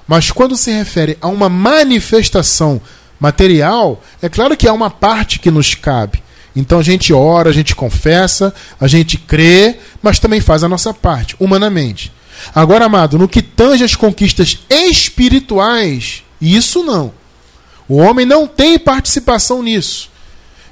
Mas 0.07 0.31
quando 0.31 0.57
se 0.57 0.71
refere 0.71 1.19
a 1.21 1.29
uma 1.29 1.49
manifestação 1.49 2.81
material, 3.21 4.03
é 4.23 4.29
claro 4.29 4.57
que 4.57 4.67
há 4.67 4.73
uma 4.73 4.91
parte 4.91 5.39
que 5.39 5.51
nos 5.51 5.75
cabe. 5.75 6.23
Então 6.57 6.79
a 6.79 6.83
gente 6.83 7.13
ora, 7.13 7.51
a 7.51 7.53
gente 7.53 7.75
confessa, 7.75 8.55
a 8.81 8.89
gente 8.89 9.19
crê, 9.19 9.77
mas 10.03 10.19
também 10.19 10.41
faz 10.41 10.65
a 10.65 10.69
nossa 10.69 10.95
parte, 10.95 11.37
humanamente. 11.39 12.11
Agora, 12.55 12.87
amado, 12.87 13.19
no 13.19 13.29
que 13.29 13.43
tange 13.43 13.85
as 13.85 13.95
conquistas 13.95 14.59
espirituais, 14.69 16.23
isso 16.41 16.83
não. 16.83 17.13
O 17.89 17.97
homem 17.97 18.27
não 18.27 18.47
tem 18.47 18.79
participação 18.79 19.63
nisso. 19.63 20.11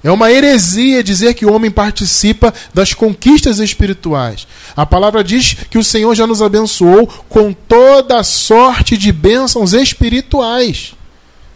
É 0.04 0.10
uma 0.10 0.30
heresia 0.30 1.02
dizer 1.02 1.34
que 1.34 1.44
o 1.44 1.52
homem 1.52 1.70
participa 1.70 2.54
das 2.72 2.94
conquistas 2.94 3.58
espirituais. 3.58 4.46
A 4.76 4.86
palavra 4.86 5.24
diz 5.24 5.56
que 5.68 5.78
o 5.78 5.82
Senhor 5.82 6.14
já 6.14 6.26
nos 6.26 6.40
abençoou 6.40 7.08
com 7.28 7.52
toda 7.52 8.22
sorte 8.22 8.96
de 8.96 9.10
bênçãos 9.10 9.72
espirituais. 9.72 10.94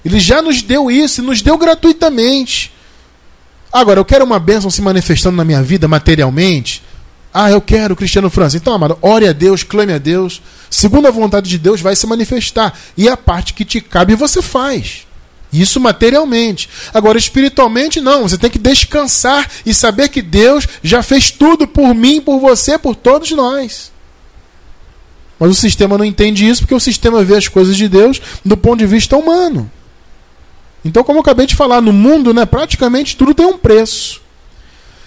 Ele 0.05 0.19
já 0.19 0.43
nos 0.43 0.63
deu 0.63 0.91
isso 0.91 1.21
e 1.21 1.25
nos 1.25 1.43
deu 1.43 1.57
gratuitamente. 1.57 2.73
Agora, 3.73 4.01
eu 4.01 4.05
quero 4.05 4.25
uma 4.25 4.41
bênção 4.41 4.69
se 4.69 4.83
manifestando 4.83 5.37
na 5.37 5.45
minha 5.45 5.63
vida 5.63 5.87
materialmente. 5.87 6.83
Ah, 7.33 7.51
eu 7.51 7.61
quero, 7.61 7.95
Cristiano 7.95 8.29
França. 8.29 8.57
Então, 8.57 8.73
amado, 8.73 8.99
ore 9.01 9.29
a 9.29 9.33
Deus, 9.33 9.63
clame 9.63 9.93
a 9.93 9.99
Deus. 9.99 10.43
Segundo 10.69 11.07
a 11.07 11.11
vontade 11.11 11.49
de 11.49 11.59
Deus, 11.59 11.81
vai 11.81 11.95
se 11.95 12.07
manifestar. 12.07 12.77
E 12.97 13.09
a 13.09 13.17
parte 13.17 13.55
que 13.55 13.65
te 13.65 13.81
cabe, 13.81 14.17
você 14.17 14.43
faz. 14.43 15.07
Isso 15.53 15.81
materialmente. 15.81 16.69
Agora, 16.93 17.19
espiritualmente, 17.19 18.01
não. 18.01 18.23
Você 18.23 18.37
tem 18.37 18.51
que 18.51 18.59
descansar 18.59 19.49
e 19.65 19.73
saber 19.73 20.09
que 20.09 20.23
Deus 20.23 20.67
já 20.83 21.03
fez 21.03 21.31
tudo 21.31 21.67
por 21.67 21.95
mim, 21.95 22.21
por 22.21 22.39
você, 22.41 22.79
por 22.79 22.95
todos 22.95 23.31
nós. 23.33 23.93
Mas 25.39 25.51
o 25.51 25.55
sistema 25.55 25.97
não 25.97 26.05
entende 26.05 26.47
isso 26.47 26.63
porque 26.63 26.75
o 26.75 26.81
sistema 26.81 27.25
vê 27.25 27.37
as 27.37 27.49
coisas 27.49 27.77
de 27.77 27.89
Deus 27.89 28.21
do 28.45 28.57
ponto 28.57 28.81
de 28.81 28.87
vista 28.87 29.17
humano. 29.17 29.71
Então, 30.85 31.03
como 31.03 31.19
eu 31.19 31.23
acabei 31.23 31.47
de 31.47 31.57
falar, 31.57 31.81
no 31.81 31.93
mundo, 31.93 32.33
né, 32.35 32.45
praticamente 32.45 33.17
tudo 33.17 33.35
tem 33.35 33.47
um 33.47 33.59
preço. 33.59 34.20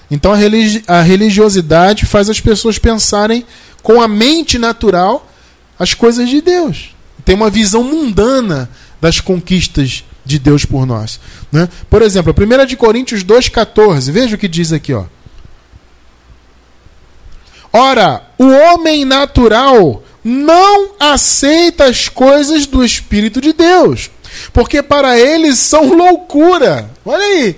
Então, 0.09 0.31
a, 0.33 0.35
religi 0.35 0.83
a 0.87 1.01
religiosidade 1.01 2.05
faz 2.05 2.29
as 2.29 2.39
pessoas 2.39 2.77
pensarem 2.77 3.45
com 3.81 4.01
a 4.01 4.07
mente 4.07 4.57
natural 4.57 5.29
as 5.77 5.93
coisas 5.93 6.29
de 6.29 6.41
Deus. 6.41 6.95
Tem 7.25 7.35
uma 7.35 7.49
visão 7.49 7.83
mundana 7.83 8.69
das 9.01 9.19
conquistas 9.19 10.03
de 10.25 10.39
Deus 10.39 10.65
por 10.65 10.85
nós. 10.85 11.19
Né? 11.51 11.67
Por 11.89 12.01
exemplo, 12.01 12.33
1 12.37 12.65
de 12.65 12.77
Coríntios 12.77 13.23
2,14, 13.23 14.11
veja 14.11 14.35
o 14.35 14.39
que 14.39 14.47
diz 14.47 14.71
aqui. 14.71 14.93
Ó. 14.93 15.05
Ora, 17.71 18.23
o 18.37 18.47
homem 18.47 19.03
natural 19.03 20.03
não 20.23 20.91
aceita 20.99 21.85
as 21.85 22.07
coisas 22.07 22.65
do 22.65 22.83
Espírito 22.83 23.41
de 23.41 23.51
Deus, 23.51 24.09
porque 24.53 24.81
para 24.81 25.19
eles 25.19 25.57
são 25.57 25.93
loucura. 25.93 26.89
Olha 27.03 27.23
aí. 27.23 27.55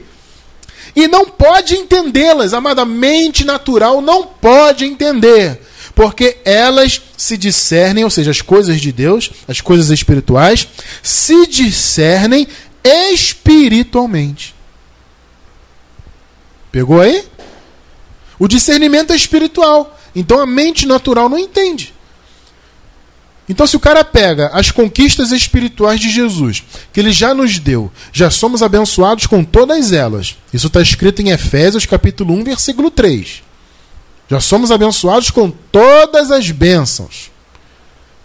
E 0.96 1.08
não 1.08 1.26
pode 1.26 1.76
entendê-las, 1.76 2.54
amada 2.54 2.86
mente 2.86 3.44
natural 3.44 4.02
não 4.02 4.26
pode 4.26 4.86
entender, 4.86 5.62
porque 5.94 6.38
elas 6.46 7.02
se 7.18 7.36
discernem, 7.36 8.04
ou 8.04 8.10
seja, 8.10 8.32
as 8.32 8.42
coisas 8.42 8.80
de 8.80 8.92
Deus, 8.92 9.32
as 9.48 9.60
coisas 9.60 9.90
espirituais, 9.90 10.68
se 11.04 11.48
discernem 11.48 12.48
espiritualmente. 12.84 14.56
Pegou 16.72 17.02
aí? 17.02 17.24
O 18.38 18.48
discernimento 18.48 19.12
é 19.12 19.16
espiritual. 19.16 19.98
Então 20.16 20.40
a 20.40 20.46
mente 20.46 20.86
natural 20.86 21.28
não 21.28 21.38
entende. 21.38 21.95
Então, 23.48 23.68
se 23.68 23.76
o 23.76 23.80
cara 23.80 24.04
pega 24.04 24.48
as 24.54 24.72
conquistas 24.72 25.32
espirituais 25.32 26.00
de 26.00 26.10
Jesus, 26.10 26.64
que 26.92 27.00
ele 27.00 27.12
já 27.12 27.34
nos 27.34 27.60
deu, 27.60 27.92
já 28.12 28.32
somos 28.32 28.64
abençoados 28.64 29.28
com 29.28 29.44
todas 29.44 29.92
elas. 29.92 30.36
Isso 30.52 30.68
está 30.68 30.82
escrito 30.82 31.22
em 31.22 31.30
Efésios 31.30 31.86
capítulo 31.86 32.34
1, 32.34 32.44
versículo 32.44 32.90
3. 32.90 33.44
Já 34.30 34.40
somos 34.40 34.72
abençoados 34.72 35.30
com 35.30 35.52
todas 35.52 36.32
as 36.32 36.50
bênçãos. 36.50 37.30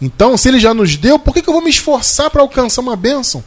Então, 0.01 0.37
se 0.37 0.49
ele 0.49 0.59
já 0.59 0.73
nos 0.73 0.97
deu, 0.97 1.19
por 1.19 1.35
que, 1.35 1.43
que 1.43 1.49
eu 1.51 1.55
vou 1.55 1.63
me 1.63 1.69
esforçar 1.69 2.31
para 2.31 2.41
alcançar 2.41 2.81
uma 2.81 2.97
bênção? 2.97 3.45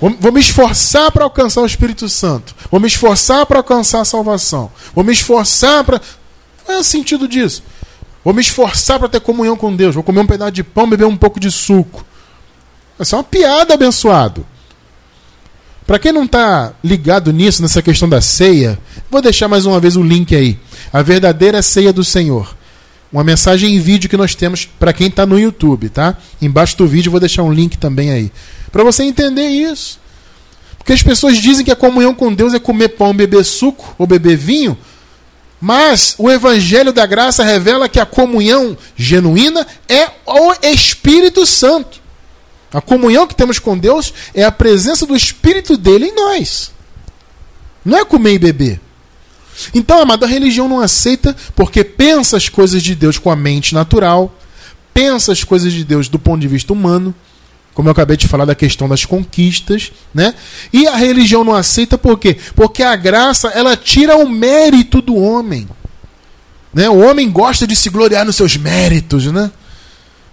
Vou, 0.00 0.16
vou 0.20 0.32
me 0.32 0.40
esforçar 0.40 1.10
para 1.10 1.24
alcançar 1.24 1.62
o 1.62 1.66
Espírito 1.66 2.08
Santo. 2.08 2.54
Vou 2.70 2.78
me 2.78 2.86
esforçar 2.86 3.44
para 3.46 3.58
alcançar 3.58 4.00
a 4.00 4.04
salvação. 4.04 4.70
Vou 4.94 5.02
me 5.02 5.12
esforçar 5.12 5.82
para. 5.82 6.00
Qual 6.64 6.78
é 6.78 6.80
o 6.80 6.84
sentido 6.84 7.26
disso? 7.26 7.64
Vou 8.24 8.32
me 8.32 8.40
esforçar 8.40 8.98
para 8.98 9.08
ter 9.08 9.20
comunhão 9.20 9.56
com 9.56 9.74
Deus. 9.76 9.94
Vou 9.94 10.02
comer 10.02 10.20
um 10.20 10.26
pedaço 10.26 10.52
de 10.52 10.64
pão, 10.64 10.88
beber 10.88 11.04
um 11.04 11.16
pouco 11.16 11.38
de 11.38 11.50
suco. 11.50 12.04
Isso 12.98 13.14
é 13.14 13.18
uma 13.18 13.24
piada, 13.24 13.74
abençoado. 13.74 14.46
Para 15.86 15.98
quem 15.98 16.12
não 16.12 16.24
está 16.24 16.72
ligado 16.82 17.30
nisso, 17.30 17.60
nessa 17.60 17.82
questão 17.82 18.08
da 18.08 18.20
ceia, 18.22 18.78
vou 19.10 19.20
deixar 19.20 19.48
mais 19.48 19.66
uma 19.66 19.78
vez 19.78 19.96
o 19.96 20.02
link 20.02 20.34
aí. 20.34 20.58
A 20.90 21.02
verdadeira 21.02 21.60
ceia 21.60 21.92
do 21.92 22.02
Senhor. 22.02 22.56
Uma 23.12 23.22
mensagem 23.22 23.76
em 23.76 23.78
vídeo 23.78 24.08
que 24.08 24.16
nós 24.16 24.34
temos 24.34 24.64
para 24.64 24.92
quem 24.92 25.08
está 25.08 25.26
no 25.26 25.38
YouTube, 25.38 25.90
tá? 25.90 26.16
Embaixo 26.40 26.78
do 26.78 26.86
vídeo 26.86 27.10
vou 27.10 27.20
deixar 27.20 27.42
um 27.42 27.52
link 27.52 27.76
também 27.76 28.10
aí. 28.10 28.32
Para 28.72 28.82
você 28.82 29.04
entender 29.04 29.46
isso. 29.46 30.00
Porque 30.78 30.92
as 30.92 31.02
pessoas 31.02 31.36
dizem 31.36 31.64
que 31.64 31.70
a 31.70 31.76
comunhão 31.76 32.14
com 32.14 32.32
Deus 32.32 32.54
é 32.54 32.58
comer 32.58 32.88
pão, 32.88 33.14
beber 33.14 33.44
suco 33.44 33.94
ou 33.98 34.06
beber 34.06 34.36
vinho. 34.36 34.76
Mas 35.64 36.14
o 36.18 36.30
Evangelho 36.30 36.92
da 36.92 37.06
Graça 37.06 37.42
revela 37.42 37.88
que 37.88 37.98
a 37.98 38.04
comunhão 38.04 38.76
genuína 38.94 39.66
é 39.88 40.10
o 40.26 40.52
Espírito 40.62 41.46
Santo. 41.46 42.02
A 42.70 42.82
comunhão 42.82 43.26
que 43.26 43.34
temos 43.34 43.58
com 43.58 43.78
Deus 43.78 44.12
é 44.34 44.44
a 44.44 44.52
presença 44.52 45.06
do 45.06 45.16
Espírito 45.16 45.78
dele 45.78 46.08
em 46.08 46.14
nós. 46.14 46.70
Não 47.82 47.96
é 47.96 48.04
comer 48.04 48.34
e 48.34 48.38
beber. 48.38 48.80
Então, 49.74 50.02
amado, 50.02 50.26
a 50.26 50.28
religião 50.28 50.68
não 50.68 50.80
aceita 50.80 51.34
porque 51.56 51.82
pensa 51.82 52.36
as 52.36 52.50
coisas 52.50 52.82
de 52.82 52.94
Deus 52.94 53.16
com 53.16 53.30
a 53.30 53.36
mente 53.36 53.72
natural, 53.72 54.38
pensa 54.92 55.32
as 55.32 55.44
coisas 55.44 55.72
de 55.72 55.82
Deus 55.82 56.08
do 56.08 56.18
ponto 56.18 56.42
de 56.42 56.48
vista 56.48 56.74
humano, 56.74 57.14
como 57.74 57.88
eu 57.88 57.92
acabei 57.92 58.16
de 58.16 58.28
falar 58.28 58.44
da 58.44 58.54
questão 58.54 58.88
das 58.88 59.04
conquistas, 59.04 59.92
né? 60.14 60.32
E 60.72 60.86
a 60.86 60.96
religião 60.96 61.42
não 61.44 61.54
aceita 61.54 61.98
por 61.98 62.18
quê? 62.18 62.38
Porque 62.54 62.82
a 62.82 62.94
graça, 62.94 63.48
ela 63.48 63.76
tira 63.76 64.16
o 64.16 64.28
mérito 64.28 65.02
do 65.02 65.16
homem. 65.16 65.68
Né? 66.72 66.88
O 66.88 66.98
homem 66.98 67.30
gosta 67.30 67.66
de 67.66 67.74
se 67.74 67.90
gloriar 67.90 68.24
nos 68.24 68.36
seus 68.36 68.56
méritos, 68.56 69.26
né? 69.26 69.50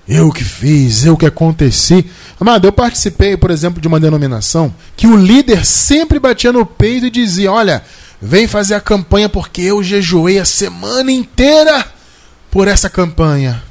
Eu 0.07 0.31
que 0.31 0.43
fiz, 0.43 1.05
eu 1.05 1.17
que 1.17 1.25
aconteci. 1.25 2.05
Amado, 2.39 2.67
eu 2.67 2.71
participei, 2.71 3.37
por 3.37 3.51
exemplo, 3.51 3.81
de 3.81 3.87
uma 3.87 3.99
denominação 3.99 4.73
que 4.95 5.07
o 5.07 5.15
líder 5.15 5.65
sempre 5.65 6.19
batia 6.19 6.51
no 6.51 6.65
peito 6.65 7.05
e 7.05 7.11
dizia: 7.11 7.51
Olha, 7.51 7.83
vem 8.21 8.47
fazer 8.47 8.75
a 8.75 8.81
campanha 8.81 9.29
porque 9.29 9.61
eu 9.61 9.81
jejuei 9.83 10.39
a 10.39 10.45
semana 10.45 11.11
inteira 11.11 11.85
por 12.49 12.67
essa 12.67 12.89
campanha. 12.89 13.63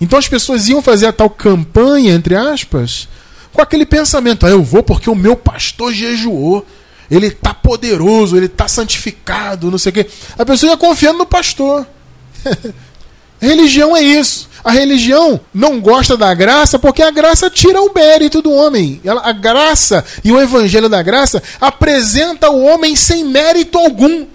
Então 0.00 0.18
as 0.18 0.28
pessoas 0.28 0.68
iam 0.68 0.80
fazer 0.80 1.06
a 1.06 1.12
tal 1.12 1.28
campanha, 1.28 2.14
entre 2.14 2.34
aspas, 2.36 3.08
com 3.52 3.60
aquele 3.60 3.84
pensamento: 3.84 4.46
ah, 4.46 4.50
eu 4.50 4.62
vou 4.62 4.82
porque 4.82 5.10
o 5.10 5.14
meu 5.14 5.36
pastor 5.36 5.92
jejuou. 5.92 6.64
Ele 7.10 7.28
está 7.28 7.54
poderoso, 7.54 8.36
ele 8.36 8.46
está 8.46 8.68
santificado, 8.68 9.70
não 9.70 9.78
sei 9.78 9.90
o 9.90 9.92
quê. 9.94 10.06
A 10.38 10.44
pessoa 10.44 10.72
ia 10.72 10.76
confiando 10.76 11.18
no 11.18 11.26
pastor. 11.26 11.86
religião 13.40 13.96
é 13.96 14.02
isso. 14.02 14.46
A 14.62 14.70
religião 14.70 15.40
não 15.54 15.80
gosta 15.80 16.18
da 16.18 16.34
graça 16.34 16.78
porque 16.78 17.02
a 17.02 17.10
graça 17.10 17.48
tira 17.48 17.80
o 17.80 17.94
mérito 17.94 18.42
do 18.42 18.52
homem. 18.52 19.00
a 19.22 19.32
graça 19.32 20.04
e 20.22 20.30
o 20.30 20.38
evangelho 20.38 20.88
da 20.88 21.02
graça 21.02 21.42
apresenta 21.58 22.50
o 22.50 22.62
homem 22.62 22.94
sem 22.94 23.24
mérito 23.24 23.78
algum. 23.78 24.26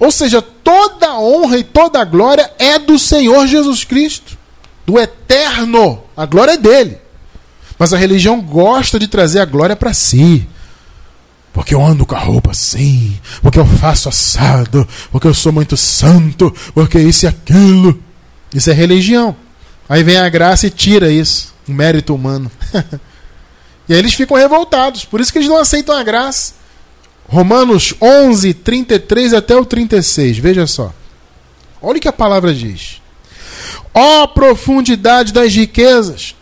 Ou 0.00 0.10
seja, 0.10 0.40
toda 0.40 1.08
a 1.08 1.20
honra 1.20 1.58
e 1.58 1.62
toda 1.64 2.00
a 2.00 2.04
glória 2.04 2.50
é 2.58 2.78
do 2.78 2.98
Senhor 2.98 3.46
Jesus 3.46 3.84
Cristo 3.84 4.33
do 4.86 4.98
eterno. 4.98 6.02
A 6.16 6.26
glória 6.26 6.52
é 6.52 6.56
dele. 6.56 6.98
Mas 7.78 7.92
a 7.92 7.96
religião 7.96 8.40
gosta 8.40 8.98
de 8.98 9.08
trazer 9.08 9.40
a 9.40 9.44
glória 9.44 9.74
para 9.74 9.92
si. 9.92 10.46
Porque 11.52 11.72
eu 11.72 11.84
ando 11.84 12.04
com 12.04 12.16
a 12.16 12.18
roupa 12.18 12.50
assim, 12.50 13.16
porque 13.40 13.60
eu 13.60 13.64
faço 13.64 14.08
assado, 14.08 14.88
porque 15.12 15.28
eu 15.28 15.32
sou 15.32 15.52
muito 15.52 15.76
santo, 15.76 16.52
porque 16.74 16.98
isso 16.98 17.26
e 17.26 17.28
aquilo. 17.28 17.96
Isso 18.52 18.70
é 18.70 18.72
religião. 18.72 19.36
Aí 19.88 20.02
vem 20.02 20.16
a 20.16 20.28
graça 20.28 20.66
e 20.66 20.70
tira 20.70 21.12
isso, 21.12 21.54
o 21.68 21.72
mérito 21.72 22.12
humano. 22.12 22.50
e 23.88 23.92
aí 23.92 23.98
eles 24.00 24.14
ficam 24.14 24.36
revoltados, 24.36 25.04
por 25.04 25.20
isso 25.20 25.32
que 25.32 25.38
eles 25.38 25.48
não 25.48 25.58
aceitam 25.58 25.96
a 25.96 26.02
graça. 26.02 26.54
Romanos 27.28 27.94
11, 28.00 28.52
33 28.52 29.34
até 29.34 29.54
o 29.54 29.64
36, 29.64 30.38
veja 30.38 30.66
só. 30.66 30.92
Olha 31.80 31.98
o 31.98 32.00
que 32.00 32.08
a 32.08 32.12
palavra 32.12 32.52
diz. 32.52 33.00
Ó 33.94 34.26
profundidade 34.26 35.32
das 35.32 35.54
riquezas, 35.54 36.34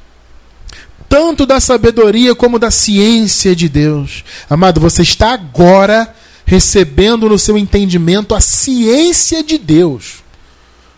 tanto 1.08 1.44
da 1.44 1.60
sabedoria 1.60 2.34
como 2.34 2.58
da 2.58 2.70
ciência 2.70 3.54
de 3.54 3.68
Deus. 3.68 4.24
Amado, 4.48 4.80
você 4.80 5.02
está 5.02 5.32
agora 5.34 6.14
recebendo 6.46 7.28
no 7.28 7.38
seu 7.38 7.58
entendimento 7.58 8.34
a 8.34 8.40
ciência 8.40 9.42
de 9.42 9.58
Deus. 9.58 10.22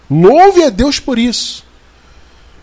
Louve 0.09 0.63
a 0.63 0.71
Deus 0.71 1.01
por 1.01 1.19
isso. 1.19 1.65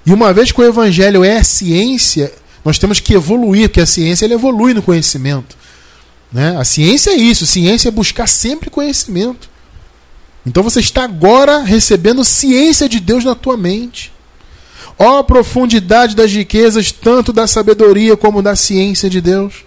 E 0.06 0.14
uma 0.14 0.32
vez 0.34 0.52
que 0.52 0.62
o 0.62 0.66
evangelho 0.66 1.24
é 1.24 1.44
ciência, 1.44 2.34
Nós 2.64 2.78
temos 2.78 3.00
que 3.00 3.14
evoluir, 3.14 3.70
porque 3.70 3.82
a 3.82 3.86
ciência 3.86 4.26
ela 4.26 4.36
evolui 4.36 4.74
no 4.74 4.82
conhecimento. 4.82 5.58
Né? 6.32 6.56
A 6.58 6.64
ciência 6.64 7.12
é 7.12 7.16
isso, 7.16 7.44
a 7.44 7.48
ciência 7.48 7.90
é 7.90 7.92
buscar 7.92 8.28
sempre 8.28 8.70
conhecimento. 8.70 9.50
Então 10.46 10.64
você 10.64 10.80
está 10.80 11.04
agora 11.04 11.60
recebendo 11.60 12.24
ciência 12.24 12.90
de 12.90 13.00
Deus 13.00 13.24
na 13.24 13.36
tua 13.36 13.56
mente. 13.56 14.12
Ó 14.98 15.20
a 15.20 15.24
profundidade 15.24 16.16
das 16.16 16.32
riquezas, 16.32 16.92
tanto 16.92 17.32
da 17.32 17.48
sabedoria 17.48 18.18
como 18.18 18.42
da 18.42 18.56
ciência 18.56 19.10
de 19.10 19.22
Deus. 19.22 19.66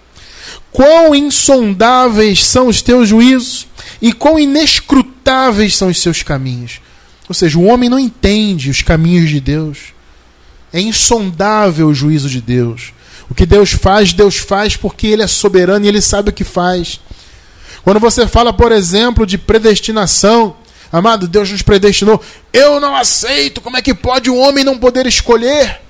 Quão 0.71 1.15
insondáveis 1.15 2.43
são 2.43 2.67
os 2.67 2.81
teus 2.81 3.07
juízos 3.09 3.67
e 4.01 4.11
quão 4.11 4.37
inescrutáveis 4.37 5.75
são 5.75 5.87
os 5.89 6.01
seus 6.01 6.21
caminhos. 6.21 6.81
Ou 7.27 7.33
seja, 7.33 7.57
o 7.57 7.65
homem 7.65 7.89
não 7.89 7.99
entende 7.99 8.69
os 8.69 8.81
caminhos 8.81 9.29
de 9.29 9.39
Deus. 9.39 9.93
É 10.71 10.79
insondável 10.79 11.87
o 11.87 11.93
juízo 11.93 12.29
de 12.29 12.41
Deus. 12.41 12.93
O 13.29 13.33
que 13.33 13.45
Deus 13.45 13.71
faz, 13.71 14.13
Deus 14.13 14.35
faz 14.35 14.75
porque 14.75 15.07
Ele 15.07 15.23
é 15.23 15.27
soberano 15.27 15.85
e 15.85 15.87
Ele 15.87 16.01
sabe 16.01 16.29
o 16.29 16.33
que 16.33 16.43
faz. 16.43 16.99
Quando 17.83 17.99
você 17.99 18.27
fala, 18.27 18.51
por 18.53 18.71
exemplo, 18.71 19.25
de 19.25 19.37
predestinação, 19.37 20.55
amado, 20.97 21.27
Deus 21.27 21.51
nos 21.51 21.61
predestinou. 21.61 22.21
Eu 22.53 22.79
não 22.79 22.95
aceito. 22.95 23.61
Como 23.61 23.77
é 23.77 23.81
que 23.81 23.93
pode 23.93 24.29
um 24.29 24.39
homem 24.39 24.63
não 24.63 24.77
poder 24.77 25.05
escolher? 25.05 25.81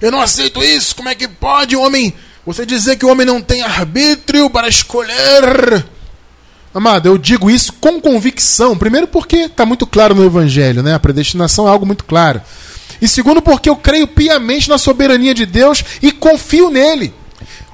Eu 0.00 0.10
não 0.10 0.20
aceito 0.20 0.62
isso. 0.62 0.94
Como 0.94 1.08
é 1.08 1.14
que 1.14 1.28
pode 1.28 1.76
um 1.76 1.82
homem. 1.82 2.14
Você 2.44 2.64
dizer 2.64 2.96
que 2.96 3.04
o 3.04 3.10
homem 3.10 3.26
não 3.26 3.42
tem 3.42 3.62
arbítrio 3.62 4.48
para 4.48 4.68
escolher? 4.68 5.84
Amado, 6.72 7.08
eu 7.08 7.16
digo 7.16 7.50
isso 7.50 7.72
com 7.72 8.00
convicção. 8.00 8.76
Primeiro, 8.76 9.06
porque 9.06 9.36
está 9.36 9.64
muito 9.64 9.86
claro 9.86 10.14
no 10.14 10.24
Evangelho, 10.24 10.82
né? 10.82 10.94
A 10.94 11.00
predestinação 11.00 11.66
é 11.66 11.70
algo 11.70 11.86
muito 11.86 12.04
claro. 12.04 12.40
E 13.00 13.08
segundo, 13.08 13.42
porque 13.42 13.68
eu 13.68 13.76
creio 13.76 14.06
piamente 14.06 14.68
na 14.68 14.78
soberania 14.78 15.34
de 15.34 15.46
Deus 15.46 15.82
e 16.02 16.12
confio 16.12 16.70
nele. 16.70 17.12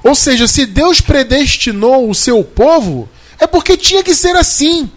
Ou 0.03 0.15
seja, 0.15 0.47
se 0.47 0.65
Deus 0.65 0.99
predestinou 0.99 2.09
o 2.09 2.15
seu 2.15 2.43
povo, 2.43 3.09
é 3.39 3.47
porque 3.47 3.77
tinha 3.77 4.03
que 4.03 4.15
ser 4.15 4.35
assim. 4.35 4.89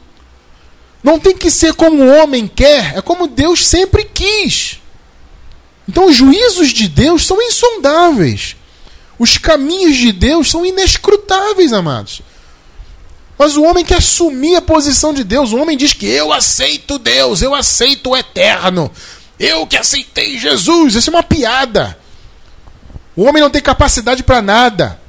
Não 1.06 1.20
tem 1.20 1.36
que 1.36 1.52
ser 1.52 1.72
como 1.72 2.02
o 2.02 2.16
homem 2.16 2.48
quer, 2.48 2.98
é 2.98 3.00
como 3.00 3.28
Deus 3.28 3.64
sempre 3.64 4.02
quis. 4.02 4.80
Então, 5.88 6.06
os 6.06 6.16
juízos 6.16 6.70
de 6.70 6.88
Deus 6.88 7.24
são 7.24 7.40
insondáveis. 7.40 8.56
Os 9.16 9.38
caminhos 9.38 9.96
de 9.96 10.10
Deus 10.10 10.50
são 10.50 10.66
inescrutáveis, 10.66 11.72
amados. 11.72 12.22
Mas 13.38 13.56
o 13.56 13.62
homem 13.62 13.84
quer 13.84 13.98
assumir 13.98 14.56
a 14.56 14.60
posição 14.60 15.14
de 15.14 15.22
Deus. 15.22 15.52
O 15.52 15.58
homem 15.58 15.76
diz 15.76 15.92
que 15.92 16.06
eu 16.06 16.32
aceito 16.32 16.98
Deus, 16.98 17.40
eu 17.40 17.54
aceito 17.54 18.10
o 18.10 18.16
eterno. 18.16 18.90
Eu 19.38 19.64
que 19.64 19.76
aceitei 19.76 20.36
Jesus. 20.40 20.96
Isso 20.96 21.08
é 21.08 21.12
uma 21.12 21.22
piada. 21.22 21.96
O 23.14 23.22
homem 23.22 23.40
não 23.40 23.50
tem 23.50 23.62
capacidade 23.62 24.24
para 24.24 24.42
nada. 24.42 25.00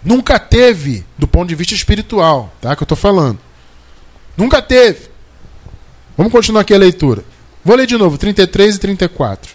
Nunca 0.00 0.38
teve, 0.38 1.04
do 1.18 1.26
ponto 1.26 1.48
de 1.48 1.56
vista 1.56 1.74
espiritual, 1.74 2.54
tá? 2.60 2.76
Que 2.76 2.84
eu 2.84 2.84
estou 2.84 2.96
falando. 2.96 3.40
Nunca 4.36 4.62
teve. 4.62 5.13
Vamos 6.16 6.32
continuar 6.32 6.60
aqui 6.62 6.74
a 6.74 6.78
leitura. 6.78 7.24
Vou 7.64 7.76
ler 7.76 7.86
de 7.86 7.96
novo, 7.96 8.16
33 8.18 8.76
e 8.76 8.78
34. 8.78 9.52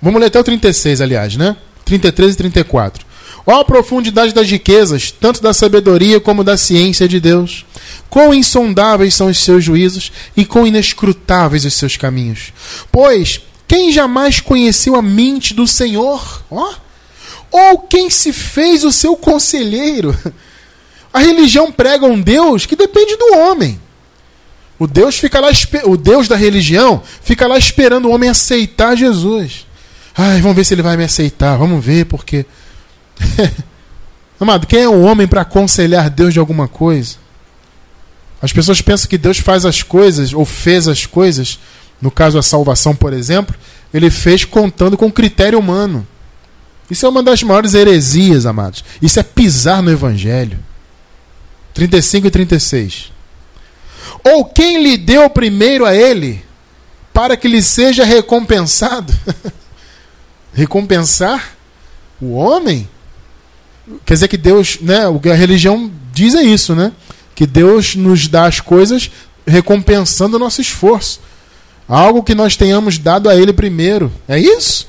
Vamos 0.00 0.20
ler 0.20 0.26
até 0.26 0.40
o 0.40 0.44
36, 0.44 1.00
aliás, 1.00 1.36
né? 1.36 1.56
33 1.84 2.34
e 2.34 2.36
34. 2.38 3.06
Ó 3.46 3.60
a 3.60 3.64
profundidade 3.64 4.32
das 4.32 4.50
riquezas, 4.50 5.10
tanto 5.10 5.42
da 5.42 5.52
sabedoria 5.52 6.20
como 6.20 6.44
da 6.44 6.56
ciência 6.56 7.08
de 7.08 7.20
Deus. 7.20 7.64
Quão 8.08 8.32
insondáveis 8.32 9.14
são 9.14 9.28
os 9.28 9.38
seus 9.38 9.64
juízos 9.64 10.12
e 10.36 10.44
quão 10.44 10.66
inescrutáveis 10.66 11.64
os 11.64 11.74
seus 11.74 11.96
caminhos. 11.96 12.52
Pois, 12.90 13.40
quem 13.66 13.92
jamais 13.92 14.40
conheceu 14.40 14.96
a 14.96 15.02
mente 15.02 15.54
do 15.54 15.66
Senhor? 15.66 16.42
Ó. 16.50 16.74
Ou 17.50 17.80
quem 17.80 18.08
se 18.10 18.32
fez 18.32 18.84
o 18.84 18.92
seu 18.92 19.16
conselheiro? 19.16 20.16
A 21.12 21.18
religião 21.18 21.70
prega 21.70 22.06
um 22.06 22.18
Deus 22.18 22.64
que 22.64 22.74
depende 22.74 23.16
do 23.16 23.36
homem. 23.36 23.78
O 24.82 24.86
Deus 24.88 25.16
fica 25.16 25.38
lá, 25.38 25.48
o 25.84 25.96
Deus 25.96 26.26
da 26.26 26.34
religião 26.34 27.00
fica 27.22 27.46
lá 27.46 27.56
esperando 27.56 28.06
o 28.08 28.12
homem 28.12 28.28
aceitar 28.28 28.96
Jesus. 28.96 29.64
Ai, 30.12 30.40
vamos 30.40 30.56
ver 30.56 30.64
se 30.64 30.74
ele 30.74 30.82
vai 30.82 30.96
me 30.96 31.04
aceitar. 31.04 31.56
Vamos 31.56 31.84
ver 31.84 32.06
porque 32.06 32.44
Amado, 34.40 34.66
quem 34.66 34.82
é 34.82 34.88
o 34.88 35.02
homem 35.02 35.28
para 35.28 35.42
aconselhar 35.42 36.10
Deus 36.10 36.32
de 36.32 36.40
alguma 36.40 36.66
coisa? 36.66 37.14
As 38.42 38.52
pessoas 38.52 38.80
pensam 38.80 39.08
que 39.08 39.16
Deus 39.16 39.38
faz 39.38 39.64
as 39.64 39.84
coisas, 39.84 40.32
ou 40.32 40.44
fez 40.44 40.88
as 40.88 41.06
coisas, 41.06 41.60
no 42.00 42.10
caso 42.10 42.36
a 42.36 42.42
salvação, 42.42 42.92
por 42.92 43.12
exemplo, 43.12 43.54
ele 43.94 44.10
fez 44.10 44.44
contando 44.44 44.96
com 44.96 45.12
critério 45.12 45.60
humano. 45.60 46.04
Isso 46.90 47.06
é 47.06 47.08
uma 47.08 47.22
das 47.22 47.40
maiores 47.44 47.72
heresias, 47.72 48.44
amados. 48.44 48.84
Isso 49.00 49.20
é 49.20 49.22
pisar 49.22 49.80
no 49.80 49.92
Evangelho. 49.92 50.58
35 51.72 52.26
e 52.26 52.30
36. 52.32 53.12
Ou 54.24 54.44
quem 54.44 54.82
lhe 54.82 54.96
deu 54.96 55.28
primeiro 55.28 55.84
a 55.84 55.94
ele, 55.94 56.44
para 57.12 57.36
que 57.36 57.48
lhe 57.48 57.62
seja 57.62 58.04
recompensado? 58.04 59.12
Recompensar 60.54 61.56
o 62.20 62.32
homem? 62.32 62.88
Quer 64.04 64.14
dizer 64.14 64.28
que 64.28 64.36
Deus, 64.36 64.78
né? 64.80 65.00
A 65.30 65.34
religião 65.34 65.90
diz 66.12 66.34
é 66.34 66.42
isso, 66.42 66.74
né? 66.74 66.92
Que 67.34 67.46
Deus 67.46 67.96
nos 67.96 68.28
dá 68.28 68.46
as 68.46 68.60
coisas 68.60 69.10
recompensando 69.46 70.36
o 70.36 70.40
nosso 70.40 70.60
esforço. 70.60 71.20
Algo 71.88 72.22
que 72.22 72.34
nós 72.34 72.56
tenhamos 72.56 72.98
dado 72.98 73.28
a 73.28 73.34
Ele 73.34 73.52
primeiro. 73.52 74.12
É 74.28 74.38
isso? 74.38 74.86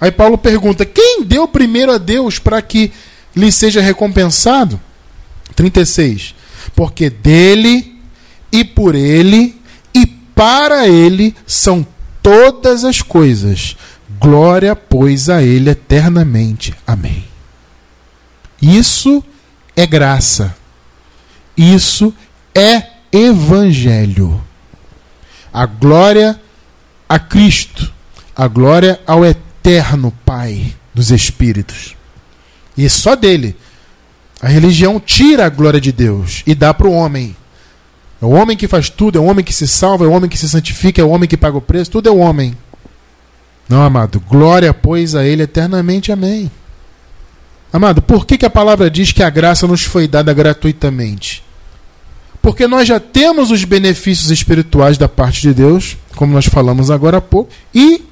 Aí 0.00 0.10
Paulo 0.10 0.38
pergunta: 0.38 0.84
quem 0.84 1.24
deu 1.24 1.46
primeiro 1.46 1.92
a 1.92 1.98
Deus 1.98 2.38
para 2.38 2.62
que 2.62 2.90
lhe 3.36 3.52
seja 3.52 3.80
recompensado? 3.80 4.80
36. 5.54 6.34
Porque 6.74 7.10
dele 7.10 7.99
e 8.52 8.64
por 8.64 8.94
ele 8.94 9.60
e 9.94 10.06
para 10.06 10.88
ele 10.88 11.34
são 11.46 11.86
todas 12.22 12.84
as 12.84 13.02
coisas. 13.02 13.76
Glória, 14.18 14.74
pois, 14.76 15.28
a 15.28 15.42
ele 15.42 15.70
eternamente. 15.70 16.74
Amém. 16.86 17.24
Isso 18.60 19.24
é 19.76 19.86
graça. 19.86 20.54
Isso 21.56 22.14
é 22.54 22.84
evangelho. 23.12 24.42
A 25.52 25.66
glória 25.66 26.38
a 27.10 27.18
Cristo, 27.18 27.92
a 28.36 28.46
glória 28.46 29.00
ao 29.04 29.24
eterno 29.24 30.16
Pai 30.24 30.72
dos 30.94 31.10
Espíritos. 31.10 31.96
E 32.76 32.88
só 32.88 33.16
dele. 33.16 33.56
A 34.40 34.46
religião 34.46 35.00
tira 35.00 35.44
a 35.44 35.48
glória 35.48 35.80
de 35.80 35.90
Deus 35.90 36.44
e 36.46 36.54
dá 36.54 36.72
para 36.72 36.86
o 36.86 36.92
homem. 36.92 37.34
É 38.20 38.24
o 38.24 38.30
homem 38.30 38.56
que 38.56 38.68
faz 38.68 38.90
tudo, 38.90 39.18
é 39.18 39.20
o 39.20 39.24
homem 39.24 39.44
que 39.44 39.52
se 39.52 39.66
salva, 39.66 40.04
é 40.04 40.08
o 40.08 40.12
homem 40.12 40.28
que 40.28 40.36
se 40.36 40.48
santifica, 40.48 41.00
é 41.00 41.04
o 41.04 41.08
homem 41.08 41.28
que 41.28 41.36
paga 41.36 41.56
o 41.56 41.62
preço, 41.62 41.90
tudo 41.90 42.08
é 42.08 42.12
o 42.12 42.18
homem. 42.18 42.54
Não, 43.68 43.82
amado. 43.82 44.20
Glória, 44.28 44.74
pois, 44.74 45.14
a 45.14 45.24
ele 45.24 45.44
eternamente. 45.44 46.12
Amém. 46.12 46.50
Amado, 47.72 48.02
por 48.02 48.26
que, 48.26 48.36
que 48.36 48.44
a 48.44 48.50
palavra 48.50 48.90
diz 48.90 49.12
que 49.12 49.22
a 49.22 49.30
graça 49.30 49.66
nos 49.66 49.84
foi 49.84 50.08
dada 50.08 50.34
gratuitamente? 50.34 51.42
Porque 52.42 52.66
nós 52.66 52.88
já 52.88 52.98
temos 52.98 53.50
os 53.50 53.64
benefícios 53.64 54.30
espirituais 54.30 54.98
da 54.98 55.08
parte 55.08 55.42
de 55.42 55.54
Deus, 55.54 55.96
como 56.16 56.32
nós 56.32 56.46
falamos 56.46 56.90
agora 56.90 57.18
há 57.18 57.20
pouco, 57.20 57.50
e 57.72 58.02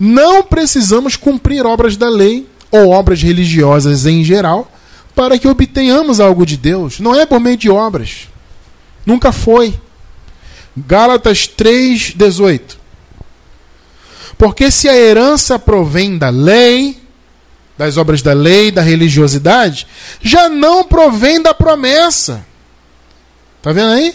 não 0.00 0.42
precisamos 0.42 1.16
cumprir 1.16 1.66
obras 1.66 1.96
da 1.96 2.08
lei 2.08 2.46
ou 2.70 2.90
obras 2.90 3.22
religiosas 3.22 4.06
em 4.06 4.24
geral 4.24 4.70
para 5.14 5.38
que 5.38 5.48
obtenhamos 5.48 6.20
algo 6.20 6.46
de 6.46 6.56
Deus. 6.56 7.00
Não 7.00 7.14
é 7.14 7.26
por 7.26 7.40
meio 7.40 7.56
de 7.56 7.68
obras. 7.68 8.28
Nunca 9.08 9.32
foi. 9.32 9.80
Gálatas 10.76 11.46
3:18. 11.46 12.76
Porque 14.36 14.70
se 14.70 14.86
a 14.86 14.94
herança 14.94 15.58
provém 15.58 16.18
da 16.18 16.28
lei, 16.28 17.00
das 17.78 17.96
obras 17.96 18.20
da 18.20 18.34
lei, 18.34 18.70
da 18.70 18.82
religiosidade, 18.82 19.86
já 20.20 20.50
não 20.50 20.84
provém 20.84 21.40
da 21.40 21.54
promessa. 21.54 22.44
Tá 23.62 23.72
vendo 23.72 23.92
aí? 23.92 24.14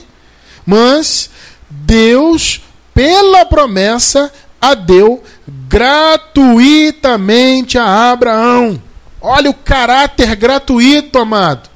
Mas 0.64 1.32
Deus, 1.68 2.62
pela 2.94 3.46
promessa, 3.46 4.32
a 4.62 4.76
deu 4.76 5.24
gratuitamente 5.68 7.80
a 7.80 8.12
Abraão. 8.12 8.80
Olha 9.20 9.50
o 9.50 9.56
caráter 9.56 10.36
gratuito, 10.36 11.18
amado. 11.18 11.68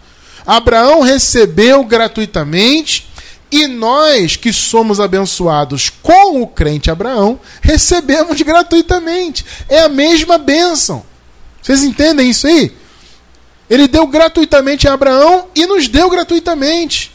Abraão 0.45 1.01
recebeu 1.01 1.83
gratuitamente 1.83 3.06
e 3.51 3.67
nós 3.67 4.35
que 4.35 4.51
somos 4.51 4.99
abençoados 4.99 5.89
com 5.89 6.41
o 6.41 6.47
crente 6.47 6.91
Abraão, 6.91 7.39
recebemos 7.61 8.41
gratuitamente. 8.41 9.45
É 9.69 9.81
a 9.81 9.89
mesma 9.89 10.37
bênção. 10.37 11.05
Vocês 11.61 11.83
entendem 11.83 12.29
isso 12.29 12.47
aí? 12.47 12.75
Ele 13.69 13.87
deu 13.87 14.05
gratuitamente 14.07 14.87
a 14.87 14.93
Abraão 14.93 15.47
e 15.55 15.65
nos 15.65 15.87
deu 15.87 16.09
gratuitamente. 16.09 17.11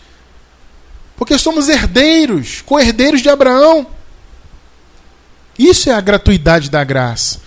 Porque 1.17 1.39
somos 1.39 1.69
herdeiros, 1.69 2.63
co-herdeiros 2.63 3.23
de 3.23 3.29
Abraão. 3.29 3.87
Isso 5.59 5.91
é 5.91 5.95
a 5.95 6.01
gratuidade 6.01 6.71
da 6.71 6.83
graça. 6.83 7.41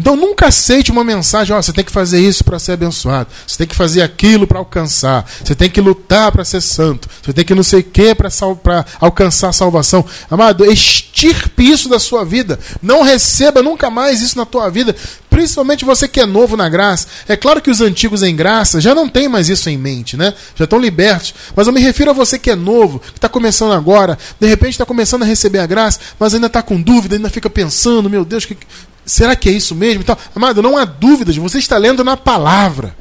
Então 0.00 0.16
nunca 0.16 0.46
aceite 0.46 0.90
uma 0.90 1.04
mensagem, 1.04 1.54
ó, 1.54 1.60
você 1.60 1.74
tem 1.74 1.84
que 1.84 1.92
fazer 1.92 2.20
isso 2.20 2.42
para 2.42 2.58
ser 2.58 2.72
abençoado, 2.72 3.28
você 3.46 3.58
tem 3.58 3.66
que 3.66 3.76
fazer 3.76 4.00
aquilo 4.00 4.46
para 4.46 4.58
alcançar, 4.58 5.30
você 5.44 5.54
tem 5.54 5.68
que 5.68 5.78
lutar 5.78 6.32
para 6.32 6.42
ser 6.42 6.62
santo, 6.62 7.06
você 7.22 7.34
tem 7.34 7.44
que 7.44 7.54
não 7.54 7.62
sei 7.62 7.80
o 7.80 7.84
que 7.84 8.14
para 8.14 8.86
alcançar 8.98 9.50
a 9.50 9.52
salvação. 9.52 10.02
Amado, 10.30 10.64
extirpe 10.64 11.70
isso 11.70 11.86
da 11.86 11.98
sua 11.98 12.24
vida. 12.24 12.58
Não 12.80 13.02
receba 13.02 13.62
nunca 13.62 13.90
mais 13.90 14.22
isso 14.22 14.38
na 14.38 14.46
tua 14.46 14.70
vida, 14.70 14.96
principalmente 15.28 15.84
você 15.84 16.08
que 16.08 16.18
é 16.18 16.24
novo 16.24 16.56
na 16.56 16.70
graça. 16.70 17.06
É 17.28 17.36
claro 17.36 17.60
que 17.60 17.70
os 17.70 17.82
antigos 17.82 18.22
em 18.22 18.34
graça 18.34 18.80
já 18.80 18.94
não 18.94 19.06
têm 19.06 19.28
mais 19.28 19.50
isso 19.50 19.68
em 19.68 19.76
mente, 19.76 20.16
né? 20.16 20.32
Já 20.54 20.64
estão 20.64 20.78
libertos. 20.78 21.34
Mas 21.54 21.66
eu 21.66 21.74
me 21.74 21.80
refiro 21.80 22.10
a 22.10 22.14
você 22.14 22.38
que 22.38 22.50
é 22.50 22.56
novo, 22.56 23.00
que 23.00 23.18
está 23.18 23.28
começando 23.28 23.72
agora, 23.72 24.18
de 24.40 24.46
repente 24.46 24.72
está 24.72 24.86
começando 24.86 25.24
a 25.24 25.26
receber 25.26 25.58
a 25.58 25.66
graça, 25.66 26.00
mas 26.18 26.32
ainda 26.32 26.46
está 26.46 26.62
com 26.62 26.80
dúvida, 26.80 27.16
ainda 27.16 27.28
fica 27.28 27.50
pensando, 27.50 28.08
meu 28.08 28.24
Deus, 28.24 28.46
que, 28.46 28.56
Será 29.04 29.34
que 29.34 29.48
é 29.48 29.52
isso 29.52 29.74
mesmo? 29.74 30.02
Então, 30.02 30.16
amado, 30.34 30.62
não 30.62 30.76
há 30.76 30.84
dúvidas, 30.84 31.36
você 31.36 31.58
está 31.58 31.76
lendo 31.76 32.04
na 32.04 32.16
palavra. 32.16 32.94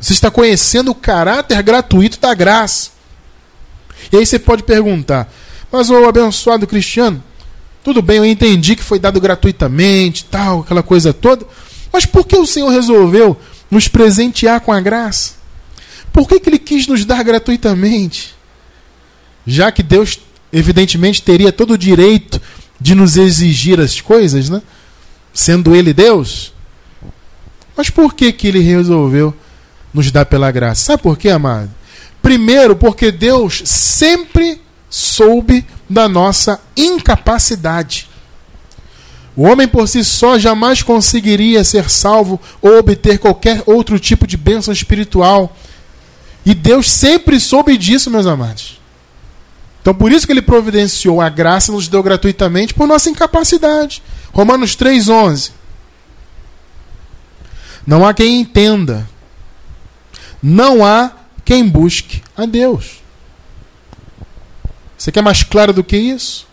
Você 0.00 0.12
está 0.12 0.30
conhecendo 0.30 0.90
o 0.90 0.94
caráter 0.94 1.62
gratuito 1.62 2.20
da 2.20 2.34
graça. 2.34 2.90
E 4.12 4.16
aí 4.16 4.26
você 4.26 4.38
pode 4.38 4.62
perguntar, 4.62 5.32
mas 5.72 5.90
o 5.90 6.06
abençoado 6.06 6.66
cristiano, 6.66 7.22
tudo 7.82 8.02
bem, 8.02 8.18
eu 8.18 8.24
entendi 8.24 8.76
que 8.76 8.82
foi 8.82 8.98
dado 8.98 9.20
gratuitamente, 9.20 10.24
tal, 10.24 10.60
aquela 10.60 10.82
coisa 10.82 11.12
toda, 11.12 11.46
mas 11.92 12.04
por 12.04 12.26
que 12.26 12.36
o 12.36 12.46
Senhor 12.46 12.68
resolveu 12.68 13.36
nos 13.70 13.88
presentear 13.88 14.60
com 14.60 14.72
a 14.72 14.80
graça? 14.80 15.34
Por 16.12 16.28
que, 16.28 16.40
que 16.40 16.48
ele 16.48 16.58
quis 16.58 16.86
nos 16.86 17.04
dar 17.04 17.22
gratuitamente? 17.22 18.34
Já 19.46 19.70
que 19.70 19.82
Deus, 19.82 20.18
evidentemente, 20.52 21.22
teria 21.22 21.52
todo 21.52 21.74
o 21.74 21.78
direito 21.78 22.40
de 22.80 22.94
nos 22.94 23.16
exigir 23.16 23.80
as 23.80 24.00
coisas, 24.00 24.48
né? 24.48 24.62
sendo 25.32 25.74
ele 25.74 25.92
Deus? 25.92 26.52
Mas 27.76 27.90
por 27.90 28.14
que, 28.14 28.32
que 28.32 28.48
ele 28.48 28.60
resolveu 28.60 29.34
nos 29.92 30.10
dar 30.10 30.24
pela 30.24 30.50
graça? 30.50 30.86
Sabe 30.86 31.02
por 31.02 31.18
quê, 31.18 31.28
amado? 31.28 31.70
Primeiro, 32.22 32.74
porque 32.74 33.12
Deus 33.12 33.62
sempre 33.64 34.60
soube 34.88 35.64
da 35.88 36.08
nossa 36.08 36.60
incapacidade. 36.76 38.08
O 39.36 39.42
homem 39.42 39.68
por 39.68 39.86
si 39.86 40.02
só 40.02 40.38
jamais 40.38 40.82
conseguiria 40.82 41.62
ser 41.62 41.90
salvo 41.90 42.40
ou 42.62 42.78
obter 42.78 43.18
qualquer 43.18 43.62
outro 43.66 44.00
tipo 44.00 44.26
de 44.26 44.38
bênção 44.38 44.72
espiritual. 44.72 45.54
E 46.44 46.54
Deus 46.54 46.90
sempre 46.90 47.38
soube 47.38 47.76
disso, 47.76 48.10
meus 48.10 48.26
amados. 48.26 48.80
Então 49.86 49.94
por 49.94 50.10
isso 50.10 50.26
que 50.26 50.32
ele 50.32 50.42
providenciou 50.42 51.20
a 51.20 51.28
graça, 51.28 51.70
nos 51.70 51.86
deu 51.86 52.02
gratuitamente 52.02 52.74
por 52.74 52.88
nossa 52.88 53.08
incapacidade. 53.08 54.02
Romanos 54.32 54.76
3,11. 54.76 55.52
Não 57.86 58.04
há 58.04 58.12
quem 58.12 58.40
entenda. 58.40 59.08
Não 60.42 60.84
há 60.84 61.12
quem 61.44 61.68
busque 61.68 62.20
a 62.36 62.46
Deus. 62.46 63.00
Você 64.98 65.12
quer 65.12 65.22
mais 65.22 65.44
claro 65.44 65.72
do 65.72 65.84
que 65.84 65.96
isso? 65.96 66.48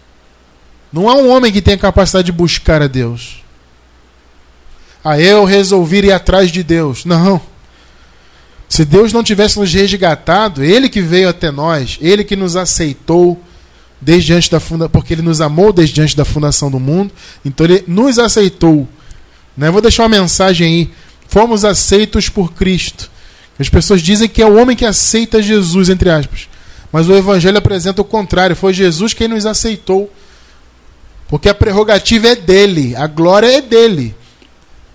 Não 0.92 1.10
há 1.10 1.16
um 1.16 1.32
homem 1.32 1.52
que 1.52 1.60
tenha 1.60 1.76
capacidade 1.76 2.28
de 2.28 2.32
buscar 2.32 2.84
a 2.84 2.88
Deus. 2.88 3.44
Ah, 5.04 5.20
eu 5.20 5.44
resolvi 5.44 6.06
ir 6.06 6.14
atrás 6.14 6.52
de 6.52 6.62
Deus. 6.62 7.04
Não. 7.04 7.42
Se 8.74 8.84
Deus 8.84 9.14
não 9.14 9.22
tivesse 9.22 9.60
nos 9.60 9.72
resgatado, 9.72 10.64
Ele 10.64 10.90
que 10.90 11.00
veio 11.00 11.30
até 11.30 11.52
nós, 11.52 12.00
Ele 12.02 12.24
que 12.24 12.36
nos 12.36 12.56
aceitou, 12.56 13.40
desde 14.02 14.34
antes 14.34 14.50
da 14.50 14.60
funda, 14.60 14.90
porque 14.90 15.14
ele 15.14 15.22
nos 15.22 15.42
amou 15.42 15.72
desde 15.72 16.02
antes 16.02 16.16
da 16.16 16.26
fundação 16.26 16.72
do 16.72 16.80
mundo, 16.80 17.14
então 17.46 17.68
ele 17.68 17.84
nos 17.86 18.18
aceitou. 18.18 18.90
Né? 19.56 19.70
Vou 19.70 19.80
deixar 19.80 20.02
uma 20.02 20.18
mensagem 20.20 20.68
aí. 20.68 20.92
Fomos 21.28 21.64
aceitos 21.64 22.30
por 22.30 22.52
Cristo. 22.52 23.12
As 23.60 23.70
pessoas 23.70 24.02
dizem 24.02 24.28
que 24.28 24.42
é 24.42 24.46
o 24.48 24.60
homem 24.60 24.76
que 24.76 24.86
aceita 24.86 25.40
Jesus, 25.40 25.90
entre 25.90 26.10
aspas. 26.10 26.50
Mas 26.92 27.08
o 27.08 27.16
Evangelho 27.16 27.60
apresenta 27.60 28.02
o 28.02 28.06
contrário. 28.06 28.56
Foi 28.56 28.74
Jesus 28.74 29.14
quem 29.14 29.28
nos 29.28 29.46
aceitou. 29.46 30.12
Porque 31.28 31.48
a 31.48 31.54
prerrogativa 31.54 32.30
é 32.30 32.36
dele, 32.36 32.96
a 32.96 33.06
glória 33.06 33.56
é 33.56 33.62
dele. 33.62 34.16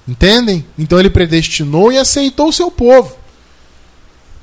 Entendem? 0.09 0.67
Então 0.77 0.99
ele 0.99 1.11
predestinou 1.11 1.93
e 1.93 1.97
aceitou 1.97 2.49
o 2.49 2.53
seu 2.53 2.73
povo. 2.73 3.18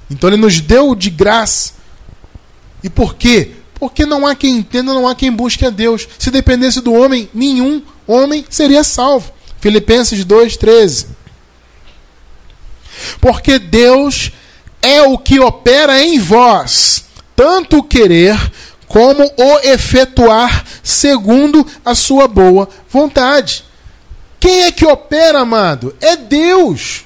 Então 0.10 0.30
ele 0.30 0.38
nos 0.38 0.60
deu 0.60 0.96
de 0.96 1.10
graça. 1.10 1.74
E 2.84 2.90
por 2.90 3.16
quê? 3.16 3.52
Porque 3.76 4.06
não 4.06 4.26
há 4.26 4.36
quem 4.36 4.58
entenda, 4.58 4.94
não 4.94 5.08
há 5.08 5.16
quem 5.16 5.32
busque 5.32 5.66
a 5.66 5.70
Deus. 5.70 6.08
Se 6.18 6.32
dependesse 6.32 6.82
do 6.82 6.94
homem, 6.94 7.30
nenhum 7.34 7.82
homem 8.08 8.46
seria 8.50 8.84
salvo. 8.84 9.32
Filipenses 9.60 10.24
2,13. 10.24 11.08
Porque 13.20 13.60
Deus 13.60 14.32
é 14.82 15.02
o 15.02 15.18
que 15.18 15.40
opera 15.40 16.02
em 16.04 16.20
vós, 16.20 17.06
tanto 17.36 17.80
o 17.80 17.84
querer 17.84 18.38
como 18.88 19.24
o 19.24 19.60
efetuar 19.64 20.64
segundo 20.84 21.66
a 21.84 21.96
sua 21.96 22.28
boa 22.28 22.70
vontade. 22.90 23.64
Quem 24.40 24.64
é 24.64 24.72
que 24.72 24.86
opera, 24.86 25.40
amado? 25.40 25.96
É 26.00 26.16
Deus. 26.16 27.04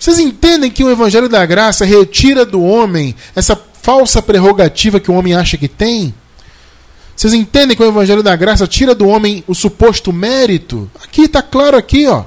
Vocês 0.00 0.18
entendem 0.18 0.70
que 0.70 0.82
o 0.82 0.90
Evangelho 0.90 1.28
da 1.28 1.44
Graça 1.44 1.84
retira 1.84 2.46
do 2.46 2.62
homem 2.62 3.14
essa 3.36 3.54
falsa 3.82 4.22
prerrogativa 4.22 4.98
que 4.98 5.10
o 5.10 5.14
homem 5.14 5.34
acha 5.34 5.58
que 5.58 5.68
tem? 5.68 6.14
Vocês 7.14 7.34
entendem 7.34 7.76
que 7.76 7.82
o 7.82 7.86
Evangelho 7.86 8.22
da 8.22 8.34
Graça 8.34 8.66
tira 8.66 8.94
do 8.94 9.06
homem 9.06 9.44
o 9.46 9.54
suposto 9.54 10.10
mérito? 10.10 10.90
Aqui 11.04 11.24
está 11.24 11.42
claro 11.42 11.76
aqui, 11.76 12.06
ó. 12.06 12.24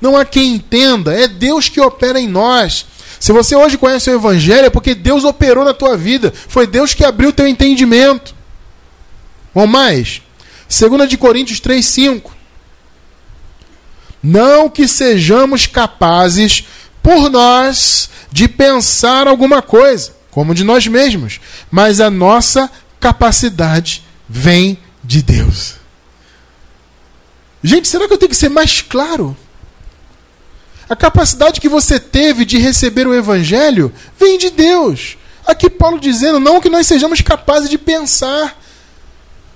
Não 0.00 0.16
há 0.16 0.24
quem 0.24 0.54
entenda, 0.54 1.12
é 1.12 1.28
Deus 1.28 1.68
que 1.68 1.82
opera 1.82 2.18
em 2.18 2.26
nós. 2.26 2.86
Se 3.20 3.30
você 3.30 3.54
hoje 3.54 3.76
conhece 3.76 4.08
o 4.08 4.14
Evangelho, 4.14 4.64
é 4.64 4.70
porque 4.70 4.94
Deus 4.94 5.22
operou 5.22 5.66
na 5.66 5.74
tua 5.74 5.98
vida. 5.98 6.32
Foi 6.48 6.66
Deus 6.66 6.94
que 6.94 7.04
abriu 7.04 7.28
o 7.28 7.32
teu 7.32 7.46
entendimento. 7.46 8.34
Ou 9.52 9.66
mais, 9.66 10.22
2 10.66 11.10
de 11.10 11.18
Coríntios 11.18 11.60
3,5. 11.60 12.30
Não 14.22 14.68
que 14.68 14.88
sejamos 14.88 15.66
capazes, 15.66 16.64
por 17.06 17.30
nós, 17.30 18.10
de 18.32 18.48
pensar 18.48 19.28
alguma 19.28 19.62
coisa 19.62 20.12
como 20.28 20.52
de 20.52 20.64
nós 20.64 20.88
mesmos, 20.88 21.40
mas 21.70 22.00
a 22.00 22.10
nossa 22.10 22.68
capacidade 22.98 24.02
vem 24.28 24.76
de 25.04 25.22
Deus. 25.22 25.76
Gente, 27.62 27.86
será 27.86 28.08
que 28.08 28.12
eu 28.12 28.18
tenho 28.18 28.28
que 28.28 28.36
ser 28.36 28.48
mais 28.48 28.80
claro? 28.80 29.36
A 30.90 30.96
capacidade 30.96 31.60
que 31.60 31.68
você 31.68 32.00
teve 32.00 32.44
de 32.44 32.58
receber 32.58 33.06
o 33.06 33.14
Evangelho 33.14 33.94
vem 34.18 34.36
de 34.36 34.50
Deus. 34.50 35.16
Aqui 35.46 35.70
Paulo 35.70 36.00
dizendo 36.00 36.40
não 36.40 36.60
que 36.60 36.68
nós 36.68 36.88
sejamos 36.88 37.20
capazes 37.20 37.70
de 37.70 37.78
pensar. 37.78 38.60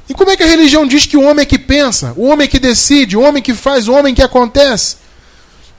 E 0.08 0.14
como 0.14 0.30
é 0.30 0.36
que 0.36 0.44
a 0.44 0.46
religião 0.46 0.86
diz 0.86 1.04
que 1.04 1.16
o 1.16 1.22
homem 1.22 1.42
é 1.42 1.46
que 1.46 1.58
pensa, 1.58 2.14
o 2.16 2.26
homem 2.26 2.44
é 2.44 2.48
que 2.48 2.60
decide, 2.60 3.16
o 3.16 3.22
homem 3.22 3.42
que 3.42 3.54
faz, 3.54 3.88
o 3.88 3.92
homem 3.92 4.14
que 4.14 4.22
acontece? 4.22 4.99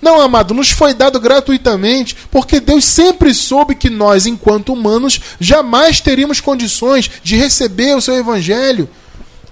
Não, 0.02 0.20
amado, 0.20 0.54
nos 0.54 0.72
foi 0.72 0.94
dado 0.94 1.20
gratuitamente, 1.20 2.18
porque 2.32 2.60
Deus 2.60 2.84
sempre 2.86 3.34
soube 3.34 3.76
que 3.76 3.90
nós, 3.90 4.26
enquanto 4.26 4.74
humanos, 4.74 5.22
jamais 5.40 6.02
teríamos 6.02 6.40
condições 6.40 7.10
de 7.22 7.36
receber 7.36 7.96
o 7.96 8.02
seu 8.02 8.16
evangelho, 8.16 8.90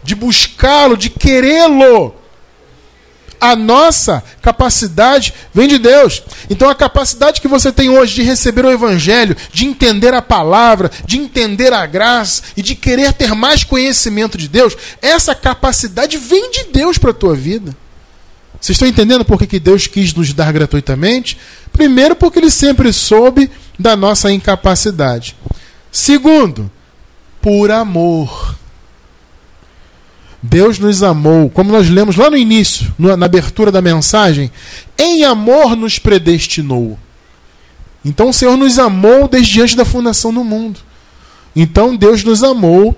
de 0.04 0.16
buscá-lo, 0.16 0.98
de 0.98 1.10
querê-lo. 1.10 2.16
A 3.40 3.56
nossa 3.56 4.22
capacidade 4.42 5.34
vem 5.54 5.68
de 5.68 5.78
Deus. 5.78 6.22
Então 6.50 6.68
a 6.68 6.76
capacidade 6.76 7.40
que 7.40 7.48
você 7.48 7.72
tem 7.72 7.90
hoje 7.90 8.16
de 8.16 8.24
receber 8.24 8.66
o 8.66 8.72
evangelho, 8.72 9.38
de 9.54 9.66
entender 9.66 10.14
a 10.14 10.22
palavra, 10.22 10.92
de 11.06 11.18
entender 11.18 11.72
a 11.72 11.86
graça 11.86 12.42
e 12.58 12.62
de 12.62 12.76
querer 12.76 13.14
ter 13.14 13.34
mais 13.34 13.64
conhecimento 13.64 14.38
de 14.38 14.50
Deus, 14.50 14.76
essa 15.02 15.34
capacidade 15.34 16.18
vem 16.18 16.52
de 16.52 16.66
Deus 16.66 16.98
para 16.98 17.12
a 17.12 17.14
tua 17.14 17.36
vida. 17.36 17.74
Vocês 18.60 18.76
estão 18.76 18.88
entendendo 18.88 19.24
por 19.24 19.40
que, 19.40 19.48
que 19.48 19.60
Deus 19.60 19.88
quis 19.88 20.14
nos 20.14 20.34
dar 20.34 20.52
gratuitamente? 20.52 21.38
Primeiro, 21.72 22.16
porque 22.16 22.40
Ele 22.40 22.50
sempre 22.50 22.92
soube 22.92 23.50
da 23.78 23.96
nossa 23.96 24.32
incapacidade. 24.32 25.36
Segundo, 25.92 26.70
por 27.42 27.72
amor. 27.72 28.58
Deus 30.42 30.80
nos 30.80 31.04
amou, 31.04 31.50
como 31.50 31.72
nós 31.72 31.90
lemos 31.90 32.16
lá 32.16 32.30
no 32.30 32.38
início, 32.38 32.94
na 32.98 33.26
abertura 33.26 33.72
da 33.72 33.82
mensagem, 33.82 34.50
em 34.98 35.24
amor 35.26 35.76
nos 35.76 36.00
predestinou. 36.00 36.98
Então 38.04 38.30
o 38.30 38.34
Senhor 38.34 38.56
nos 38.56 38.80
amou 38.80 39.28
desde 39.28 39.62
antes 39.62 39.76
da 39.76 39.84
fundação 39.84 40.34
do 40.34 40.44
mundo. 40.44 40.80
Então 41.54 41.96
Deus 41.96 42.24
nos 42.24 42.42
amou 42.42 42.96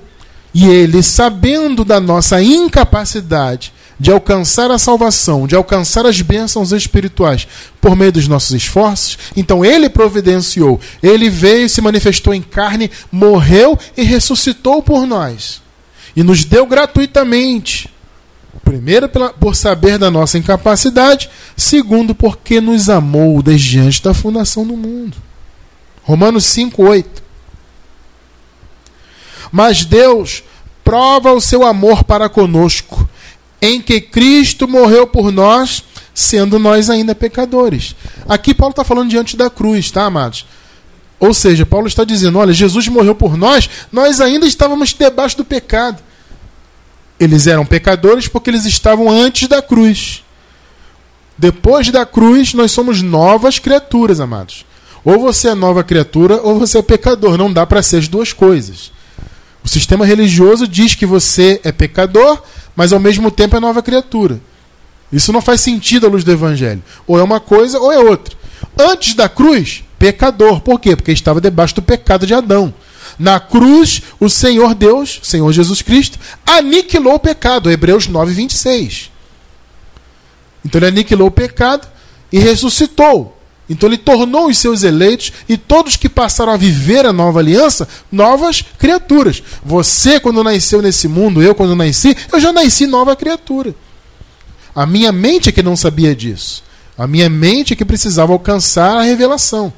e 0.54 0.68
Ele, 0.68 1.02
sabendo 1.02 1.84
da 1.84 2.00
nossa 2.00 2.42
incapacidade, 2.44 3.74
de 4.02 4.12
alcançar 4.12 4.72
a 4.72 4.80
salvação, 4.80 5.46
de 5.46 5.56
alcançar 5.56 6.08
as 6.08 6.20
bênçãos 6.24 6.72
espirituais 6.72 7.48
por 7.80 7.96
meio 7.96 8.12
dos 8.12 8.28
nossos 8.28 8.50
esforços, 8.50 9.16
então 9.38 9.64
ele 9.64 9.88
providenciou, 9.90 10.80
ele 11.04 11.30
veio, 11.30 11.70
se 11.70 11.82
manifestou 11.82 12.34
em 12.34 12.42
carne, 12.42 12.90
morreu 13.12 13.78
e 13.96 14.02
ressuscitou 14.02 14.82
por 14.82 15.06
nós. 15.06 15.62
E 16.16 16.24
nos 16.24 16.44
deu 16.44 16.66
gratuitamente. 16.66 17.94
Primeiro, 18.64 19.08
pela, 19.08 19.30
por 19.34 19.56
saber 19.56 20.00
da 20.00 20.10
nossa 20.10 20.36
incapacidade. 20.36 21.30
Segundo, 21.56 22.16
porque 22.16 22.60
nos 22.60 22.90
amou 22.90 23.44
desde 23.44 23.78
antes 23.78 24.00
da 24.00 24.16
fundação 24.16 24.66
do 24.66 24.76
mundo. 24.76 25.16
Romanos 26.02 26.46
5, 26.46 26.84
8. 26.84 27.24
Mas 29.52 29.86
Deus 29.86 30.44
prova 30.84 31.32
o 31.34 31.40
seu 31.40 31.64
amor 31.64 32.04
para 32.04 32.28
conosco, 32.28 33.08
em 33.62 33.80
que 33.80 34.02
Cristo 34.02 34.68
morreu 34.68 35.06
por 35.06 35.32
nós, 35.32 35.84
sendo 36.14 36.58
nós 36.58 36.90
ainda 36.90 37.14
pecadores. 37.14 37.96
Aqui 38.28 38.54
Paulo 38.54 38.72
está 38.72 38.84
falando 38.84 39.10
diante 39.10 39.38
da 39.38 39.50
cruz, 39.50 39.92
tá, 39.92 40.06
amados? 40.06 40.46
Ou 41.20 41.34
seja, 41.34 41.66
Paulo 41.66 41.88
está 41.88 42.04
dizendo: 42.04 42.40
olha, 42.40 42.52
Jesus 42.52 42.88
morreu 42.88 43.14
por 43.14 43.38
nós, 43.38 43.70
nós 43.92 44.20
ainda 44.20 44.48
estávamos 44.48 44.90
debaixo 44.90 45.38
do 45.38 45.46
pecado. 45.46 46.02
Eles 47.20 47.46
eram 47.46 47.64
pecadores 47.64 48.28
porque 48.28 48.50
eles 48.50 48.66
estavam 48.66 49.08
antes 49.08 49.48
da 49.48 49.62
cruz. 49.62 50.24
Depois 51.38 51.90
da 51.92 52.06
cruz, 52.06 52.56
nós 52.56 52.72
somos 52.72 53.02
novas 53.04 53.60
criaturas, 53.60 54.20
amados. 54.20 54.66
Ou 55.06 55.20
você 55.20 55.50
é 55.50 55.56
nova 55.56 55.84
criatura 55.84 56.40
ou 56.42 56.60
você 56.60 56.80
é 56.80 56.82
pecador. 56.82 57.38
Não 57.38 57.52
dá 57.52 57.66
para 57.66 57.84
ser 57.84 57.98
as 57.98 58.08
duas 58.08 58.34
coisas. 58.34 58.92
O 59.64 59.70
sistema 59.70 60.06
religioso 60.06 60.68
diz 60.68 60.96
que 60.96 61.06
você 61.06 61.60
é 61.64 61.72
pecador, 61.72 62.42
mas 62.76 62.94
ao 62.94 63.00
mesmo 63.00 63.30
tempo 63.30 63.56
é 63.56 63.60
nova 63.60 63.82
criatura. 63.82 64.40
Isso 65.12 65.34
não 65.34 65.42
faz 65.42 65.62
sentido 65.62 66.08
à 66.08 66.10
luz 66.10 66.24
do 66.24 66.32
Evangelho. 66.32 66.82
Ou 67.06 67.20
é 67.20 67.24
uma 67.24 67.40
coisa 67.40 67.80
ou 67.80 67.92
é 67.92 68.00
outra. 68.00 68.36
Antes 68.80 69.14
da 69.14 69.28
cruz, 69.28 69.84
pecador. 70.00 70.62
Por 70.62 70.80
quê? 70.80 70.96
Porque 70.96 71.12
estava 71.12 71.42
debaixo 71.42 71.76
do 71.76 71.82
pecado 71.82 72.26
de 72.26 72.34
Adão. 72.34 72.74
Na 73.20 73.40
cruz, 73.40 74.02
o 74.20 74.30
Senhor 74.30 74.74
Deus, 74.74 75.20
Senhor 75.22 75.52
Jesus 75.52 75.82
Cristo, 75.82 76.18
aniquilou 76.46 77.16
o 77.16 77.20
pecado. 77.20 77.70
Hebreus 77.70 78.08
9, 78.08 78.34
26. 78.34 79.12
Então 80.66 80.80
ele 80.80 80.88
aniquilou 80.88 81.28
o 81.28 81.32
pecado 81.32 81.88
e 82.32 82.40
ressuscitou. 82.40 83.38
Então 83.72 83.88
ele 83.88 83.98
tornou 83.98 84.50
os 84.50 84.58
seus 84.58 84.84
eleitos 84.84 85.32
e 85.48 85.56
todos 85.56 85.96
que 85.96 86.10
passaram 86.10 86.52
a 86.52 86.58
viver 86.58 87.06
a 87.06 87.14
nova 87.14 87.40
aliança, 87.40 87.88
novas 88.12 88.62
criaturas. 88.78 89.42
Você, 89.64 90.20
quando 90.20 90.44
nasceu 90.44 90.82
nesse 90.82 91.08
mundo, 91.08 91.42
eu, 91.42 91.56
quando 91.56 91.74
nasci, 91.74 92.16
eu 92.34 92.40
já 92.42 92.52
nasci 92.52 92.86
nova 92.86 93.16
criatura. 93.16 93.74
A 94.76 94.86
minha 94.86 95.14
mente 95.14 95.48
é 95.48 95.52
que 95.54 95.64
não 95.64 95.78
sabia 95.78 96.14
disso. 96.14 96.62
A 96.98 97.08
minha 97.08 97.30
mente 97.30 97.72
é 97.72 97.76
que 97.78 97.86
precisava 97.86 98.34
alcançar 98.34 98.98
a 98.98 99.04
revelação. 99.04 99.72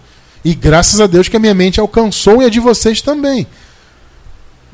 E 0.44 0.56
graças 0.56 1.00
a 1.00 1.06
Deus 1.06 1.28
que 1.28 1.38
a 1.38 1.40
minha 1.40 1.54
mente 1.54 1.80
alcançou 1.80 2.42
e 2.42 2.46
a 2.46 2.50
de 2.50 2.60
vocês 2.60 3.00
também. 3.00 3.46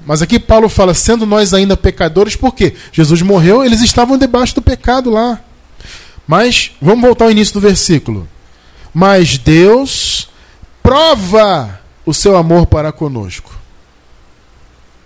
Mas 0.06 0.22
aqui 0.22 0.40
Paulo 0.40 0.70
fala, 0.70 0.94
sendo 0.94 1.26
nós 1.26 1.54
ainda 1.54 1.76
pecadores, 1.76 2.38
por 2.38 2.56
quê? 2.56 2.74
Jesus 2.94 3.22
morreu, 3.22 3.66
eles 3.66 3.82
estavam 3.82 4.18
debaixo 4.18 4.56
do 4.56 4.62
pecado 4.62 5.10
lá. 5.10 5.42
Mas, 6.26 6.72
vamos 6.82 7.02
voltar 7.02 7.26
ao 7.26 7.32
início 7.32 7.54
do 7.54 7.60
versículo. 7.60 8.26
Mas 8.94 9.38
Deus 9.38 10.30
prova 10.82 11.80
o 12.06 12.14
seu 12.14 12.36
amor 12.36 12.66
para 12.66 12.92
conosco. 12.92 13.56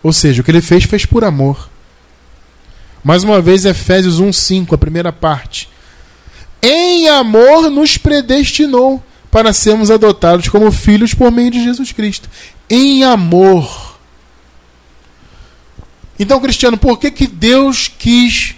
Ou 0.02 0.14
seja, 0.14 0.42
o 0.42 0.46
que 0.46 0.52
ele 0.52 0.62
fez, 0.62 0.84
fez 0.84 1.06
por 1.06 1.24
amor. 1.24 1.70
Mais 3.04 3.24
uma 3.24 3.42
vez, 3.42 3.66
Efésios 3.66 4.22
1,5, 4.22 4.74
a 4.74 4.78
primeira 4.78 5.12
parte. 5.12 5.70
Em 6.62 7.10
amor 7.10 7.70
nos 7.70 7.98
predestinou 7.98 9.04
para 9.30 9.52
sermos 9.52 9.92
adotados 9.92 10.48
como 10.48 10.72
filhos 10.72 11.14
por 11.14 11.32
meio 11.32 11.52
de 11.52 11.64
Jesus 11.64 11.92
Cristo. 11.92 12.30
Em 12.70 13.04
amor. 13.04 13.98
Então, 16.18 16.40
Cristiano, 16.40 16.78
por 16.78 16.98
que, 16.98 17.12
que 17.12 17.28
Deus 17.28 17.88
quis 17.88 18.56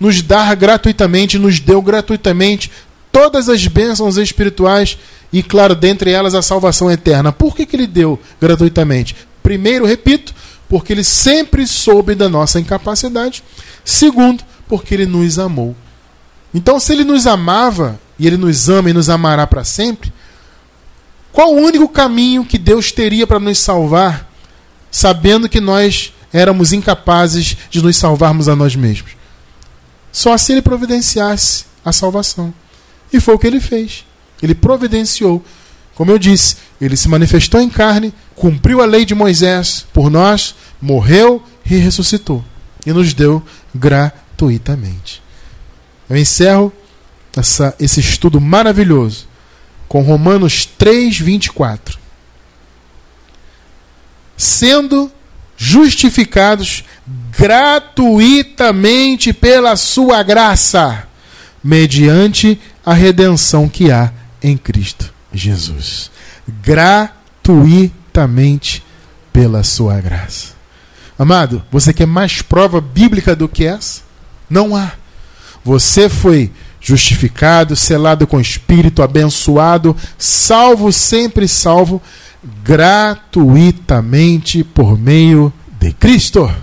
nos 0.00 0.22
dar 0.22 0.56
gratuitamente, 0.56 1.38
nos 1.38 1.60
deu 1.60 1.80
gratuitamente 1.80 2.70
todas 3.14 3.48
as 3.48 3.64
bênçãos 3.68 4.16
espirituais 4.16 4.98
e, 5.32 5.40
claro, 5.40 5.76
dentre 5.76 6.10
elas 6.10 6.34
a 6.34 6.42
salvação 6.42 6.90
eterna? 6.90 7.30
Por 7.30 7.54
que, 7.54 7.64
que 7.64 7.76
Ele 7.76 7.86
deu 7.86 8.18
gratuitamente? 8.40 9.14
Primeiro, 9.40 9.86
repito, 9.86 10.34
porque 10.68 10.92
Ele 10.92 11.04
sempre 11.04 11.64
soube 11.64 12.16
da 12.16 12.28
nossa 12.28 12.58
incapacidade. 12.58 13.44
Segundo, 13.84 14.42
porque 14.66 14.94
Ele 14.94 15.06
nos 15.06 15.38
amou. 15.38 15.76
Então, 16.52 16.80
se 16.80 16.92
Ele 16.92 17.04
nos 17.04 17.24
amava, 17.24 18.00
e 18.18 18.26
Ele 18.26 18.36
nos 18.36 18.68
ama 18.68 18.90
e 18.90 18.92
nos 18.92 19.08
amará 19.08 19.46
para 19.46 19.62
sempre, 19.62 20.12
qual 21.30 21.54
o 21.54 21.60
único 21.60 21.88
caminho 21.88 22.44
que 22.44 22.58
Deus 22.58 22.90
teria 22.90 23.28
para 23.28 23.38
nos 23.38 23.58
salvar, 23.58 24.28
sabendo 24.90 25.48
que 25.48 25.60
nós 25.60 26.12
éramos 26.32 26.72
incapazes 26.72 27.56
de 27.70 27.80
nos 27.80 27.96
salvarmos 27.96 28.48
a 28.48 28.56
nós 28.56 28.74
mesmos? 28.74 29.12
Só 30.10 30.36
se 30.36 30.50
Ele 30.50 30.62
providenciasse 30.62 31.66
a 31.84 31.92
salvação. 31.92 32.52
E 33.14 33.20
foi 33.20 33.36
o 33.36 33.38
que 33.38 33.46
Ele 33.46 33.60
fez. 33.60 34.04
Ele 34.42 34.56
providenciou. 34.56 35.40
Como 35.94 36.10
eu 36.10 36.18
disse, 36.18 36.56
Ele 36.80 36.96
se 36.96 37.08
manifestou 37.08 37.60
em 37.60 37.70
carne, 37.70 38.12
cumpriu 38.34 38.82
a 38.82 38.84
lei 38.84 39.04
de 39.04 39.14
Moisés 39.14 39.86
por 39.92 40.10
nós, 40.10 40.56
morreu 40.82 41.40
e 41.64 41.76
ressuscitou. 41.76 42.44
E 42.84 42.92
nos 42.92 43.14
deu 43.14 43.40
gratuitamente. 43.72 45.22
Eu 46.10 46.16
encerro 46.16 46.72
essa, 47.36 47.72
esse 47.78 48.00
estudo 48.00 48.40
maravilhoso 48.40 49.28
com 49.86 50.02
Romanos 50.02 50.66
3, 50.66 51.16
24. 51.20 51.96
Sendo 54.36 55.08
justificados 55.56 56.82
gratuitamente 57.38 59.32
pela 59.32 59.76
sua 59.76 60.20
graça, 60.24 61.06
mediante 61.62 62.60
a 62.84 62.92
redenção 62.92 63.68
que 63.68 63.90
há 63.90 64.12
em 64.42 64.56
Cristo 64.56 65.12
Jesus. 65.32 66.10
Gratuitamente 66.62 68.84
pela 69.32 69.62
sua 69.62 70.00
graça. 70.00 70.54
Amado, 71.18 71.64
você 71.70 71.92
quer 71.92 72.06
mais 72.06 72.42
prova 72.42 72.80
bíblica 72.80 73.34
do 73.34 73.48
que 73.48 73.64
essa? 73.64 74.02
Não 74.48 74.76
há. 74.76 74.92
Você 75.64 76.08
foi 76.08 76.52
justificado, 76.80 77.74
selado 77.74 78.26
com 78.26 78.36
o 78.36 78.40
Espírito, 78.40 79.02
abençoado, 79.02 79.96
salvo, 80.18 80.92
sempre 80.92 81.48
salvo, 81.48 82.00
gratuitamente 82.62 84.62
por 84.62 84.98
meio 84.98 85.52
de 85.80 85.92
Cristo. 85.92 86.54